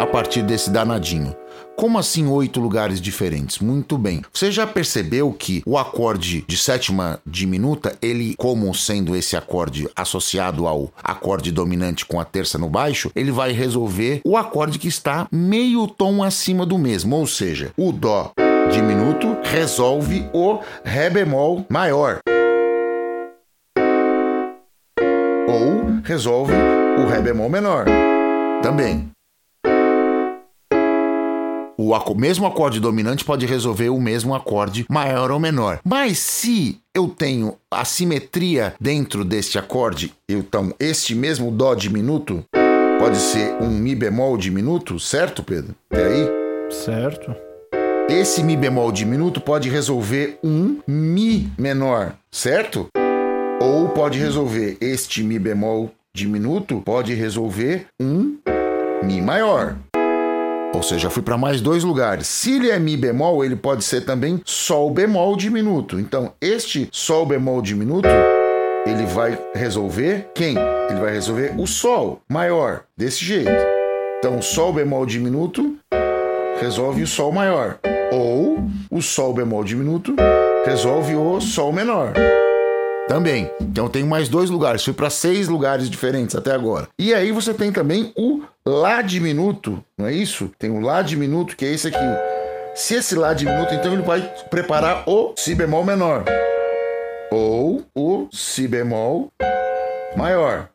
a 0.00 0.06
partir 0.06 0.42
desse 0.42 0.70
danadinho. 0.70 1.36
Como 1.76 1.98
assim 1.98 2.26
oito 2.26 2.58
lugares 2.58 3.02
diferentes? 3.02 3.58
Muito 3.58 3.98
bem. 3.98 4.22
Você 4.32 4.50
já 4.50 4.66
percebeu 4.66 5.30
que 5.30 5.62
o 5.66 5.76
acorde 5.76 6.42
de 6.48 6.56
sétima 6.56 7.20
diminuta, 7.26 7.94
ele, 8.00 8.34
como 8.36 8.74
sendo 8.74 9.14
esse 9.14 9.36
acorde 9.36 9.86
associado 9.94 10.66
ao 10.66 10.90
acorde 11.04 11.52
dominante 11.52 12.06
com 12.06 12.18
a 12.18 12.24
terça 12.24 12.56
no 12.56 12.70
baixo, 12.70 13.10
ele 13.14 13.30
vai 13.30 13.52
resolver 13.52 14.22
o 14.24 14.38
acorde 14.38 14.78
que 14.78 14.88
está 14.88 15.28
meio 15.30 15.86
tom 15.86 16.24
acima 16.24 16.64
do 16.64 16.78
mesmo, 16.78 17.14
ou 17.14 17.26
seja, 17.26 17.74
o 17.76 17.92
dó 17.92 18.32
diminuto 18.70 19.36
resolve 19.42 20.28
o 20.32 20.60
Ré 20.84 21.10
bemol 21.10 21.64
maior. 21.68 22.18
Ou 25.48 26.00
resolve 26.02 26.52
o 26.98 27.06
Ré 27.06 27.20
bemol 27.20 27.48
menor. 27.48 27.86
Também. 28.62 29.10
O 31.78 32.14
mesmo 32.14 32.46
acorde 32.46 32.80
dominante 32.80 33.24
pode 33.24 33.44
resolver 33.44 33.90
o 33.90 34.00
mesmo 34.00 34.34
acorde 34.34 34.86
maior 34.88 35.30
ou 35.30 35.38
menor. 35.38 35.78
Mas 35.84 36.18
se 36.18 36.80
eu 36.94 37.06
tenho 37.08 37.56
assimetria 37.70 38.74
dentro 38.80 39.24
deste 39.24 39.58
acorde, 39.58 40.12
então 40.28 40.74
este 40.80 41.14
mesmo 41.14 41.50
Dó 41.50 41.74
diminuto 41.74 42.42
pode 42.98 43.18
ser 43.18 43.54
um 43.60 43.68
Mi 43.68 43.94
bemol 43.94 44.38
diminuto, 44.38 44.98
certo, 44.98 45.42
Pedro? 45.42 45.74
E 45.92 45.96
aí? 45.96 46.28
Certo. 46.70 47.45
Esse 48.08 48.40
Mi 48.40 48.56
bemol 48.56 48.92
diminuto 48.92 49.40
pode 49.40 49.68
resolver 49.68 50.38
um 50.42 50.78
Mi 50.86 51.50
menor, 51.58 52.14
certo? 52.30 52.86
Ou 53.60 53.88
pode 53.88 54.16
resolver 54.20 54.76
este 54.80 55.24
Mi 55.24 55.40
bemol 55.40 55.90
diminuto, 56.14 56.80
pode 56.82 57.14
resolver 57.14 57.86
um 58.00 58.38
Mi 59.02 59.20
maior. 59.20 59.76
Ou 60.72 60.84
seja, 60.84 61.10
fui 61.10 61.20
para 61.20 61.36
mais 61.36 61.60
dois 61.60 61.82
lugares. 61.82 62.28
Se 62.28 62.54
ele 62.54 62.70
é 62.70 62.78
Mi 62.78 62.96
bemol, 62.96 63.44
ele 63.44 63.56
pode 63.56 63.82
ser 63.82 64.02
também 64.02 64.40
Sol 64.44 64.88
bemol 64.88 65.36
diminuto. 65.36 65.98
Então, 65.98 66.32
este 66.40 66.88
Sol 66.92 67.26
bemol 67.26 67.60
diminuto, 67.60 68.08
ele 68.86 69.04
vai 69.04 69.36
resolver 69.52 70.30
quem? 70.32 70.54
Ele 70.88 71.00
vai 71.00 71.12
resolver 71.12 71.54
o 71.58 71.66
Sol 71.66 72.20
maior, 72.28 72.84
desse 72.96 73.24
jeito. 73.24 73.50
Então, 74.20 74.40
Sol 74.40 74.72
bemol 74.72 75.04
diminuto 75.04 75.76
resolve 76.60 77.02
o 77.02 77.06
Sol 77.06 77.32
maior. 77.32 77.78
Ou 78.12 78.58
o 78.90 79.02
Sol 79.02 79.32
bemol 79.32 79.64
diminuto 79.64 80.14
resolve 80.64 81.14
o 81.14 81.40
Sol 81.40 81.72
menor. 81.72 82.12
Também. 83.08 83.50
Então 83.60 83.88
tem 83.88 84.04
mais 84.04 84.28
dois 84.28 84.50
lugares. 84.50 84.84
Fui 84.84 84.92
para 84.92 85.10
seis 85.10 85.48
lugares 85.48 85.88
diferentes 85.88 86.34
até 86.34 86.52
agora. 86.52 86.88
E 86.98 87.14
aí 87.14 87.30
você 87.30 87.54
tem 87.54 87.72
também 87.72 88.12
o 88.16 88.42
Lá 88.68 89.00
diminuto, 89.00 89.80
não 89.96 90.06
é 90.06 90.12
isso? 90.12 90.50
Tem 90.58 90.70
o 90.70 90.80
Lá 90.80 91.00
diminuto, 91.00 91.56
que 91.56 91.64
é 91.64 91.72
esse 91.72 91.86
aqui. 91.86 91.98
Se 92.74 92.94
esse 92.94 93.14
Lá 93.14 93.32
diminuto, 93.32 93.72
então 93.72 93.92
ele 93.92 94.02
vai 94.02 94.20
preparar 94.50 95.04
o 95.08 95.34
Si 95.36 95.54
bemol 95.54 95.84
menor. 95.84 96.24
Ou 97.30 97.84
o 97.94 98.28
Si 98.32 98.66
bemol 98.66 99.30
maior. 100.16 100.68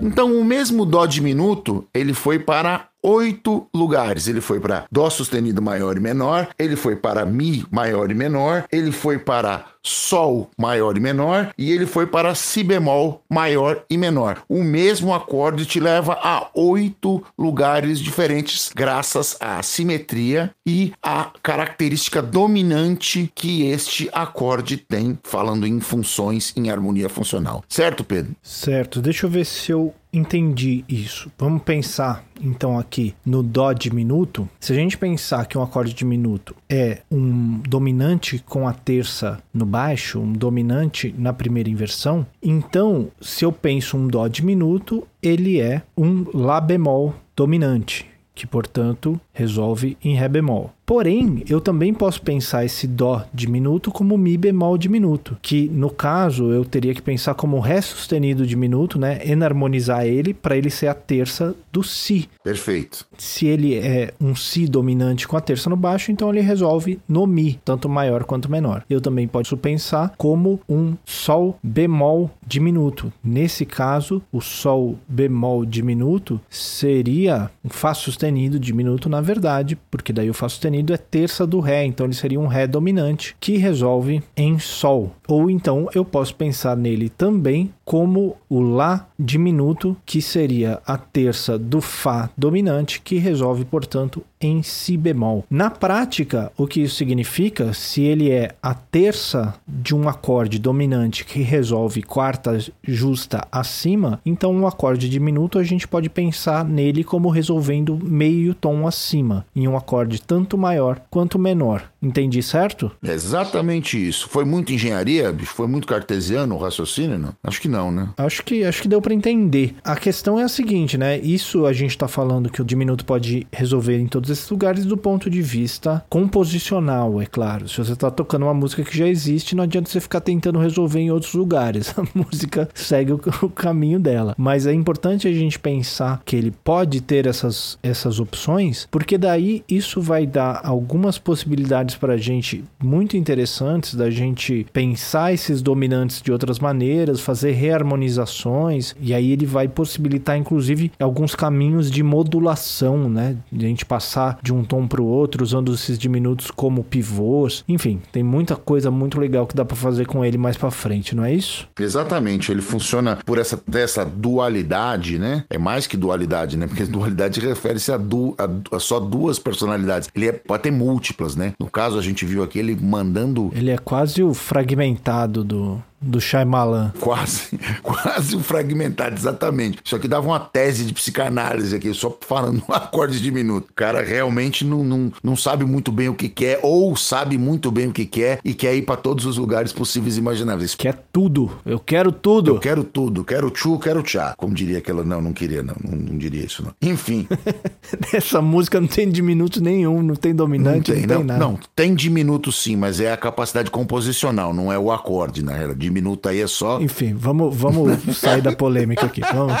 Então 0.00 0.32
o 0.32 0.44
mesmo 0.44 0.86
Dó 0.86 1.04
diminuto, 1.06 1.86
ele 1.92 2.14
foi 2.14 2.38
para 2.38 2.88
oito 3.04 3.66
lugares. 3.74 4.26
Ele 4.26 4.40
foi 4.40 4.58
para 4.58 4.86
Dó 4.90 5.10
sustenido 5.10 5.60
maior 5.60 5.96
e 5.96 6.00
menor, 6.00 6.48
ele 6.58 6.74
foi 6.74 6.96
para 6.96 7.26
Mi 7.26 7.64
maior 7.70 8.10
e 8.10 8.14
menor, 8.14 8.64
ele 8.72 8.90
foi 8.90 9.18
para 9.18 9.66
Sol 9.86 10.50
maior 10.56 10.96
e 10.96 11.00
menor 11.00 11.52
e 11.58 11.70
ele 11.70 11.84
foi 11.84 12.06
para 12.06 12.34
Si 12.34 12.64
bemol 12.64 13.22
maior 13.28 13.84
e 13.90 13.98
menor. 13.98 14.42
O 14.48 14.64
mesmo 14.64 15.12
acorde 15.12 15.66
te 15.66 15.78
leva 15.78 16.18
a 16.22 16.48
oito 16.54 17.22
lugares 17.36 18.00
diferentes, 18.00 18.70
graças 18.74 19.36
à 19.38 19.62
simetria 19.62 20.50
e 20.66 20.94
à 21.02 21.30
característica 21.42 22.22
dominante 22.22 23.30
que 23.34 23.66
este 23.66 24.08
acorde 24.10 24.78
tem, 24.78 25.18
falando 25.22 25.66
em 25.66 25.78
funções 25.80 26.54
em 26.56 26.70
harmonia 26.70 27.10
funcional. 27.10 27.62
Certo, 27.68 28.02
Pedro? 28.02 28.34
Certo. 28.42 29.02
Deixa 29.02 29.26
eu 29.26 29.30
ver 29.30 29.44
se 29.44 29.70
eu 29.70 29.92
entendi 30.16 30.84
isso. 30.88 31.30
Vamos 31.38 31.62
pensar 31.62 32.24
então 32.40 32.78
aqui 32.78 33.14
no 33.24 33.42
dó 33.42 33.72
diminuto. 33.72 34.48
Se 34.60 34.72
a 34.72 34.76
gente 34.76 34.96
pensar 34.96 35.46
que 35.46 35.58
um 35.58 35.62
acorde 35.62 35.92
diminuto 35.92 36.54
é 36.68 37.02
um 37.10 37.60
dominante 37.60 38.38
com 38.38 38.66
a 38.68 38.72
terça 38.72 39.42
no 39.52 39.66
baixo, 39.66 40.20
um 40.20 40.32
dominante 40.32 41.14
na 41.16 41.32
primeira 41.32 41.68
inversão, 41.68 42.26
então 42.42 43.08
se 43.20 43.44
eu 43.44 43.52
penso 43.52 43.96
um 43.96 44.06
dó 44.06 44.26
diminuto, 44.28 45.06
ele 45.22 45.60
é 45.60 45.82
um 45.96 46.24
lá 46.32 46.60
bemol 46.60 47.14
dominante, 47.36 48.06
que 48.34 48.46
portanto 48.46 49.20
resolve 49.32 49.96
em 50.02 50.14
ré 50.14 50.28
bemol. 50.28 50.72
Porém, 50.86 51.42
eu 51.48 51.60
também 51.60 51.94
posso 51.94 52.20
pensar 52.20 52.64
esse 52.64 52.86
dó 52.86 53.24
diminuto 53.32 53.90
como 53.90 54.18
mi 54.18 54.36
bemol 54.36 54.76
diminuto, 54.76 55.36
que 55.40 55.68
no 55.68 55.88
caso 55.88 56.52
eu 56.52 56.64
teria 56.64 56.94
que 56.94 57.00
pensar 57.00 57.34
como 57.34 57.58
ré 57.58 57.80
sustenido 57.80 58.46
diminuto, 58.46 58.98
né? 58.98 59.20
Enarmonizar 59.24 60.04
ele 60.04 60.34
para 60.34 60.56
ele 60.56 60.68
ser 60.68 60.88
a 60.88 60.94
terça 60.94 61.54
do 61.72 61.82
si. 61.82 62.28
Perfeito. 62.42 63.06
Se 63.16 63.46
ele 63.46 63.74
é 63.74 64.12
um 64.20 64.36
si 64.36 64.66
dominante 64.66 65.26
com 65.26 65.36
a 65.36 65.40
terça 65.40 65.70
no 65.70 65.76
baixo, 65.76 66.12
então 66.12 66.28
ele 66.30 66.40
resolve 66.40 66.98
no 67.08 67.26
mi, 67.26 67.58
tanto 67.64 67.88
maior 67.88 68.24
quanto 68.24 68.50
menor. 68.50 68.84
Eu 68.88 69.00
também 69.00 69.26
posso 69.26 69.56
pensar 69.56 70.14
como 70.18 70.60
um 70.68 70.94
sol 71.04 71.58
bemol 71.62 72.30
diminuto. 72.46 73.12
Nesse 73.22 73.64
caso, 73.64 74.22
o 74.30 74.40
sol 74.40 74.98
bemol 75.08 75.64
diminuto 75.64 76.40
seria 76.50 77.50
um 77.64 77.70
fá 77.70 77.94
sustenido 77.94 78.58
diminuto 78.58 79.08
na 79.08 79.20
verdade, 79.20 79.78
porque 79.90 80.12
daí 80.12 80.28
o 80.28 80.34
fá 80.34 80.48
sustenido 80.48 80.73
é 80.92 80.96
terça 80.96 81.46
do 81.46 81.60
ré, 81.60 81.84
então 81.84 82.06
ele 82.06 82.14
seria 82.14 82.40
um 82.40 82.46
ré 82.46 82.66
dominante 82.66 83.36
que 83.38 83.56
resolve 83.56 84.22
em 84.36 84.58
sol. 84.58 85.12
Ou 85.28 85.50
então 85.50 85.88
eu 85.94 86.04
posso 86.04 86.34
pensar 86.34 86.76
nele 86.76 87.08
também 87.08 87.72
como 87.84 88.36
o 88.48 88.60
lá 88.60 89.08
diminuto, 89.18 89.96
que 90.06 90.22
seria 90.22 90.80
a 90.86 90.96
terça 90.96 91.58
do 91.58 91.80
fá 91.80 92.30
dominante, 92.36 93.00
que 93.00 93.16
resolve, 93.16 93.64
portanto, 93.64 94.22
em 94.40 94.62
si 94.62 94.96
bemol. 94.96 95.44
Na 95.50 95.70
prática, 95.70 96.52
o 96.56 96.66
que 96.66 96.82
isso 96.82 96.96
significa, 96.96 97.72
se 97.72 98.02
ele 98.02 98.30
é 98.30 98.54
a 98.62 98.74
terça 98.74 99.54
de 99.66 99.94
um 99.94 100.08
acorde 100.08 100.58
dominante 100.58 101.24
que 101.24 101.40
resolve 101.40 102.02
quarta 102.02 102.58
justa 102.82 103.46
acima, 103.50 104.20
então 104.24 104.52
um 104.52 104.66
acorde 104.66 105.08
diminuto 105.08 105.58
a 105.58 105.64
gente 105.64 105.88
pode 105.88 106.08
pensar 106.08 106.64
nele 106.64 107.02
como 107.02 107.30
resolvendo 107.30 107.98
meio 108.02 108.54
tom 108.54 108.86
acima, 108.86 109.46
em 109.56 109.66
um 109.66 109.76
acorde 109.76 110.20
tanto 110.20 110.58
maior 110.58 111.00
quanto 111.10 111.38
menor. 111.38 111.90
Entendi 112.02 112.42
certo? 112.42 112.92
exatamente 113.02 114.08
isso. 114.08 114.28
Foi 114.28 114.44
muito 114.44 114.72
engenharia, 114.72 115.34
Foi 115.44 115.66
muito 115.66 115.86
cartesiano 115.86 116.54
o 116.54 116.58
raciocínio, 116.58 117.18
não? 117.18 117.34
Acho 117.42 117.60
que 117.60 117.68
não, 117.68 117.73
né? 117.90 118.08
Acho 118.16 118.42
que 118.44 118.64
acho 118.64 118.82
que 118.82 118.88
deu 118.88 119.00
para 119.00 119.14
entender. 119.14 119.74
A 119.84 119.96
questão 119.96 120.38
é 120.38 120.44
a 120.44 120.48
seguinte, 120.48 120.96
né? 120.96 121.18
Isso 121.18 121.66
a 121.66 121.72
gente 121.72 121.90
está 121.90 122.08
falando 122.08 122.50
que 122.50 122.62
o 122.62 122.64
diminuto 122.64 123.04
pode 123.04 123.46
resolver 123.52 123.98
em 123.98 124.06
todos 124.06 124.30
esses 124.30 124.48
lugares 124.48 124.84
do 124.84 124.96
ponto 124.96 125.28
de 125.28 125.42
vista 125.42 126.04
composicional, 126.08 127.20
é 127.20 127.26
claro. 127.26 127.68
Se 127.68 127.78
você 127.78 127.92
está 127.92 128.10
tocando 128.10 128.44
uma 128.44 128.54
música 128.54 128.82
que 128.82 128.96
já 128.96 129.08
existe, 129.08 129.54
não 129.54 129.64
adianta 129.64 129.90
você 129.90 130.00
ficar 130.00 130.20
tentando 130.20 130.58
resolver 130.58 131.00
em 131.00 131.10
outros 131.10 131.34
lugares. 131.34 131.94
A 131.98 132.04
música 132.14 132.68
segue 132.74 133.12
o, 133.12 133.20
o 133.42 133.48
caminho 133.48 133.98
dela. 133.98 134.34
Mas 134.36 134.66
é 134.66 134.72
importante 134.72 135.26
a 135.28 135.32
gente 135.32 135.58
pensar 135.58 136.22
que 136.24 136.36
ele 136.36 136.50
pode 136.50 137.00
ter 137.00 137.26
essas, 137.26 137.78
essas 137.82 138.20
opções, 138.20 138.86
porque 138.90 139.16
daí 139.16 139.64
isso 139.68 140.00
vai 140.00 140.26
dar 140.26 140.60
algumas 140.64 141.18
possibilidades 141.18 141.94
para 141.94 142.14
a 142.14 142.16
gente 142.16 142.64
muito 142.82 143.16
interessantes 143.16 143.94
da 143.94 144.10
gente 144.10 144.66
pensar 144.72 145.32
esses 145.32 145.62
dominantes 145.62 146.20
de 146.20 146.32
outras 146.32 146.58
maneiras, 146.58 147.20
fazer 147.20 147.52
reharmonizações, 147.64 148.94
e 149.00 149.14
aí 149.14 149.32
ele 149.32 149.46
vai 149.46 149.68
possibilitar, 149.68 150.36
inclusive, 150.36 150.92
alguns 150.98 151.34
caminhos 151.34 151.90
de 151.90 152.02
modulação, 152.02 153.08
né? 153.08 153.36
De 153.50 153.64
a 153.64 153.68
gente 153.68 153.84
passar 153.84 154.38
de 154.42 154.52
um 154.52 154.64
tom 154.64 154.86
para 154.86 155.00
o 155.00 155.06
outro, 155.06 155.42
usando 155.42 155.72
esses 155.74 155.98
diminutos 155.98 156.50
como 156.50 156.84
pivôs. 156.84 157.64
Enfim, 157.68 158.00
tem 158.12 158.22
muita 158.22 158.56
coisa 158.56 158.90
muito 158.90 159.18
legal 159.18 159.46
que 159.46 159.56
dá 159.56 159.64
para 159.64 159.76
fazer 159.76 160.06
com 160.06 160.24
ele 160.24 160.38
mais 160.38 160.56
para 160.56 160.70
frente, 160.70 161.14
não 161.14 161.24
é 161.24 161.32
isso? 161.32 161.66
Exatamente, 161.78 162.50
ele 162.50 162.62
funciona 162.62 163.18
por 163.24 163.38
essa, 163.38 163.60
essa 163.74 164.04
dualidade, 164.04 165.18
né? 165.18 165.44
É 165.48 165.58
mais 165.58 165.86
que 165.86 165.96
dualidade, 165.96 166.56
né? 166.56 166.66
Porque 166.66 166.84
dualidade 166.86 167.40
refere-se 167.40 167.92
a, 167.92 167.96
du, 167.96 168.34
a, 168.38 168.76
a, 168.76 168.78
só 168.78 169.00
duas 169.00 169.38
personalidades. 169.38 170.08
Ele 170.14 170.28
é, 170.28 170.32
pode 170.32 170.62
ter 170.64 170.70
múltiplas, 170.70 171.36
né? 171.36 171.52
No 171.58 171.70
caso, 171.70 171.98
a 171.98 172.02
gente 172.02 172.24
viu 172.24 172.42
aqui 172.42 172.58
ele 172.58 172.76
mandando. 172.80 173.50
Ele 173.54 173.70
é 173.70 173.78
quase 173.78 174.22
o 174.22 174.34
fragmentado 174.34 175.42
do, 175.42 175.82
do 176.04 176.20
Shyamalan. 176.20 176.92
Quase, 177.00 177.58
quase 177.82 178.38
fragmentado, 178.40 179.16
exatamente. 179.16 179.78
Isso 179.84 179.96
aqui 179.96 180.08
dava 180.08 180.26
uma 180.26 180.40
tese 180.40 180.84
de 180.84 180.92
psicanálise 180.92 181.74
aqui, 181.74 181.92
só 181.94 182.16
falando 182.20 182.62
um 182.68 182.72
acorde 182.72 183.20
de 183.20 183.30
minuto. 183.30 183.68
O 183.70 183.74
cara 183.74 184.02
realmente 184.02 184.64
não, 184.64 184.84
não, 184.84 185.12
não 185.22 185.36
sabe 185.36 185.64
muito 185.64 185.90
bem 185.90 186.08
o 186.08 186.14
que 186.14 186.28
quer, 186.28 186.60
ou 186.62 186.94
sabe 186.96 187.38
muito 187.38 187.70
bem 187.70 187.88
o 187.88 187.92
que 187.92 188.04
quer 188.04 188.40
e 188.44 188.54
quer 188.54 188.74
ir 188.74 188.82
para 188.82 188.96
todos 188.96 189.26
os 189.26 189.36
lugares 189.36 189.72
possíveis 189.72 190.16
e 190.16 190.20
imagináveis. 190.20 190.74
Quer 190.74 191.04
tudo. 191.12 191.50
Eu 191.64 191.78
quero 191.78 192.12
tudo. 192.12 192.52
Eu 192.52 192.58
quero 192.58 192.84
tudo. 192.84 193.24
Quero 193.24 193.50
tchu, 193.50 193.78
quero 193.78 194.02
tchá. 194.02 194.34
Como 194.36 194.54
diria 194.54 194.78
aquela. 194.78 195.04
Não, 195.04 195.20
não 195.20 195.32
queria, 195.32 195.62
não. 195.62 195.74
Não, 195.82 195.96
não 195.96 196.18
diria 196.18 196.44
isso, 196.44 196.62
não. 196.62 196.74
Enfim. 196.80 197.26
Essa 198.12 198.40
música 198.40 198.80
não 198.80 198.88
tem 198.88 199.10
diminuto 199.10 199.62
nenhum, 199.62 200.02
não 200.02 200.14
tem 200.14 200.34
dominante, 200.34 200.90
não 200.90 200.98
tem, 200.98 201.06
não 201.06 201.16
tem 201.16 201.24
nada. 201.24 201.40
Não, 201.40 201.58
tem 201.74 201.94
diminuto 201.94 202.52
sim, 202.52 202.76
mas 202.76 203.00
é 203.00 203.12
a 203.12 203.16
capacidade 203.16 203.70
composicional, 203.70 204.52
não 204.52 204.72
é 204.72 204.78
o 204.78 204.90
acorde, 204.90 205.42
na 205.42 205.52
realidade 205.52 205.86
minuto 205.94 206.28
aí 206.28 206.40
é 206.40 206.46
só. 206.46 206.80
Enfim, 206.80 207.14
vamos, 207.14 207.56
vamos 207.56 207.98
sair 208.18 208.42
da 208.42 208.52
polêmica 208.52 209.06
aqui. 209.06 209.20
Vamos. 209.20 209.54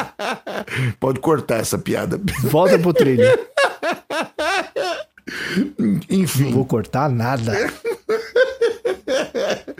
Pode 0.98 1.20
cortar 1.20 1.60
essa 1.60 1.78
piada. 1.78 2.20
Volta 2.42 2.78
pro 2.78 2.92
trilho. 2.92 3.24
Enfim. 6.10 6.44
Não 6.44 6.52
vou 6.52 6.66
cortar 6.66 7.08
nada. 7.08 7.72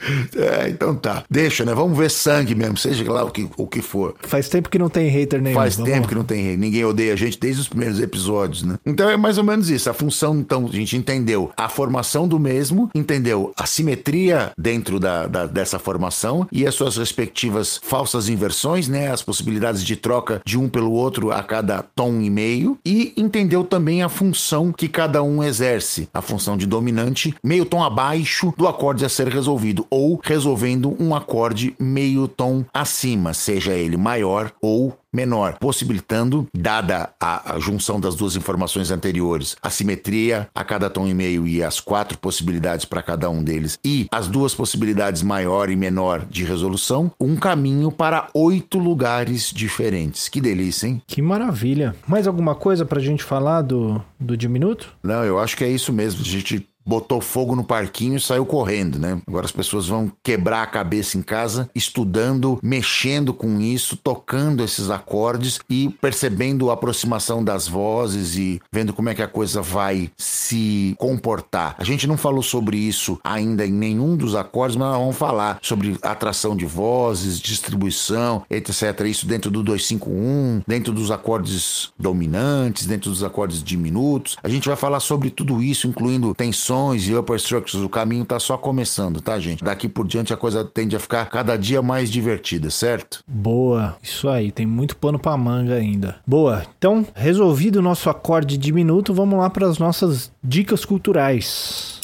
É, 0.36 0.68
então 0.68 0.94
tá. 0.94 1.24
Deixa, 1.30 1.64
né? 1.64 1.74
Vamos 1.74 1.96
ver 1.96 2.10
sangue 2.10 2.54
mesmo, 2.54 2.76
seja 2.76 3.10
lá 3.10 3.24
o 3.24 3.30
que, 3.30 3.48
o 3.56 3.66
que 3.66 3.80
for. 3.80 4.14
Faz 4.20 4.48
tempo 4.48 4.68
que 4.68 4.78
não 4.78 4.88
tem 4.88 5.08
hater 5.08 5.40
nenhum. 5.40 5.54
Faz 5.54 5.76
Vamos 5.76 5.90
tempo 5.90 6.02
lá. 6.02 6.08
que 6.08 6.14
não 6.14 6.24
tem 6.24 6.42
hater. 6.42 6.58
Ninguém 6.58 6.84
odeia 6.84 7.12
a 7.12 7.16
gente 7.16 7.38
desde 7.38 7.60
os 7.60 7.68
primeiros 7.68 8.00
episódios, 8.00 8.62
né? 8.62 8.78
Então 8.84 9.08
é 9.08 9.16
mais 9.16 9.38
ou 9.38 9.44
menos 9.44 9.70
isso. 9.70 9.88
A 9.88 9.94
função, 9.94 10.36
então, 10.36 10.66
a 10.66 10.72
gente 10.72 10.96
entendeu 10.96 11.50
a 11.56 11.68
formação 11.68 12.26
do 12.26 12.38
mesmo, 12.38 12.90
entendeu 12.94 13.52
a 13.56 13.66
simetria 13.66 14.52
dentro 14.58 14.98
da, 14.98 15.26
da 15.26 15.46
dessa 15.46 15.78
formação 15.78 16.46
e 16.50 16.66
as 16.66 16.74
suas 16.74 16.96
respectivas 16.96 17.80
falsas 17.82 18.28
inversões, 18.28 18.88
né? 18.88 19.10
As 19.10 19.22
possibilidades 19.22 19.84
de 19.84 19.96
troca 19.96 20.42
de 20.44 20.58
um 20.58 20.68
pelo 20.68 20.92
outro 20.92 21.30
a 21.30 21.42
cada 21.42 21.82
tom 21.82 22.20
e 22.20 22.30
meio. 22.30 22.78
E 22.84 23.12
entendeu 23.16 23.64
também 23.64 24.02
a 24.02 24.08
função 24.08 24.72
que 24.72 24.88
cada 24.88 25.22
um 25.22 25.42
exerce. 25.42 26.08
A 26.12 26.20
função 26.20 26.56
de 26.56 26.66
dominante, 26.66 27.34
meio 27.42 27.64
tom 27.64 27.82
abaixo 27.82 28.52
do 28.56 28.66
acorde 28.66 29.04
a 29.04 29.08
ser 29.08 29.28
resolvido 29.28 29.86
ou 29.94 30.20
resolvendo 30.20 30.96
um 30.98 31.14
acorde 31.14 31.72
meio 31.78 32.26
tom 32.26 32.64
acima, 32.74 33.32
seja 33.32 33.74
ele 33.74 33.96
maior 33.96 34.50
ou 34.60 34.98
menor, 35.14 35.58
possibilitando, 35.60 36.48
dada 36.52 37.10
a, 37.20 37.54
a, 37.54 37.58
junção 37.60 38.00
das 38.00 38.16
duas 38.16 38.34
informações 38.34 38.90
anteriores, 38.90 39.56
a 39.62 39.70
simetria 39.70 40.48
a 40.52 40.64
cada 40.64 40.90
tom 40.90 41.06
e 41.06 41.14
meio 41.14 41.46
e 41.46 41.62
as 41.62 41.78
quatro 41.78 42.18
possibilidades 42.18 42.84
para 42.84 43.00
cada 43.00 43.30
um 43.30 43.42
deles, 43.44 43.78
e 43.84 44.08
as 44.10 44.26
duas 44.26 44.52
possibilidades 44.52 45.22
maior 45.22 45.70
e 45.70 45.76
menor 45.76 46.26
de 46.28 46.42
resolução, 46.42 47.12
um 47.20 47.36
caminho 47.36 47.92
para 47.92 48.28
oito 48.34 48.76
lugares 48.76 49.52
diferentes. 49.54 50.28
Que 50.28 50.40
delícia, 50.40 50.88
hein? 50.88 51.00
Que 51.06 51.22
maravilha. 51.22 51.94
Mais 52.08 52.26
alguma 52.26 52.56
coisa 52.56 52.84
para 52.84 52.98
a 52.98 53.02
gente 53.02 53.22
falar 53.22 53.62
do, 53.62 54.02
do 54.18 54.36
diminuto? 54.36 54.92
Não, 55.00 55.22
eu 55.22 55.38
acho 55.38 55.56
que 55.56 55.62
é 55.62 55.68
isso 55.68 55.92
mesmo. 55.92 56.22
A 56.22 56.24
gente 56.24 56.66
botou 56.84 57.20
fogo 57.20 57.56
no 57.56 57.64
parquinho 57.64 58.16
e 58.16 58.20
saiu 58.20 58.44
correndo, 58.44 58.98
né? 58.98 59.20
Agora 59.26 59.46
as 59.46 59.52
pessoas 59.52 59.88
vão 59.88 60.12
quebrar 60.22 60.62
a 60.62 60.66
cabeça 60.66 61.16
em 61.16 61.22
casa, 61.22 61.68
estudando, 61.74 62.58
mexendo 62.62 63.32
com 63.32 63.60
isso, 63.60 63.96
tocando 63.96 64.62
esses 64.62 64.90
acordes 64.90 65.60
e 65.68 65.88
percebendo 66.00 66.70
a 66.70 66.74
aproximação 66.74 67.42
das 67.42 67.66
vozes 67.66 68.36
e 68.36 68.60
vendo 68.72 68.92
como 68.92 69.08
é 69.08 69.14
que 69.14 69.22
a 69.22 69.28
coisa 69.28 69.62
vai 69.62 70.10
se 70.16 70.94
comportar. 70.98 71.74
A 71.78 71.84
gente 71.84 72.06
não 72.06 72.16
falou 72.16 72.42
sobre 72.42 72.76
isso 72.76 73.18
ainda 73.24 73.66
em 73.66 73.72
nenhum 73.72 74.16
dos 74.16 74.34
acordes, 74.34 74.76
mas 74.76 74.96
vamos 74.96 75.16
falar 75.16 75.58
sobre 75.62 75.96
atração 76.02 76.56
de 76.56 76.66
vozes, 76.66 77.40
distribuição, 77.40 78.42
etc. 78.50 79.00
Isso 79.06 79.26
dentro 79.26 79.50
do 79.50 79.62
251, 79.62 80.62
dentro 80.66 80.92
dos 80.92 81.10
acordes 81.10 81.92
dominantes, 81.98 82.86
dentro 82.86 83.10
dos 83.10 83.22
acordes 83.22 83.62
diminutos. 83.62 84.36
A 84.42 84.48
gente 84.48 84.68
vai 84.68 84.76
falar 84.76 85.00
sobre 85.00 85.30
tudo 85.30 85.62
isso, 85.62 85.86
incluindo 85.86 86.34
tensões 86.34 86.73
e 86.94 87.14
upper 87.14 87.36
structures, 87.36 87.84
o 87.84 87.88
caminho 87.88 88.24
tá 88.24 88.40
só 88.40 88.56
começando, 88.56 89.20
tá, 89.20 89.38
gente? 89.38 89.62
Daqui 89.62 89.88
por 89.88 90.06
diante 90.06 90.32
a 90.32 90.36
coisa 90.36 90.64
tende 90.64 90.96
a 90.96 90.98
ficar 90.98 91.24
cada 91.26 91.56
dia 91.56 91.80
mais 91.80 92.10
divertida, 92.10 92.68
certo? 92.70 93.22
Boa, 93.26 93.96
isso 94.02 94.28
aí, 94.28 94.50
tem 94.50 94.66
muito 94.66 94.96
pano 94.96 95.18
pra 95.18 95.36
manga 95.36 95.74
ainda. 95.74 96.16
Boa, 96.26 96.64
então, 96.76 97.06
resolvido 97.14 97.76
o 97.76 97.82
nosso 97.82 98.10
acorde 98.10 98.58
diminuto, 98.58 99.14
vamos 99.14 99.38
lá 99.38 99.48
para 99.48 99.68
as 99.68 99.78
nossas 99.78 100.32
dicas 100.42 100.84
culturais. 100.84 102.00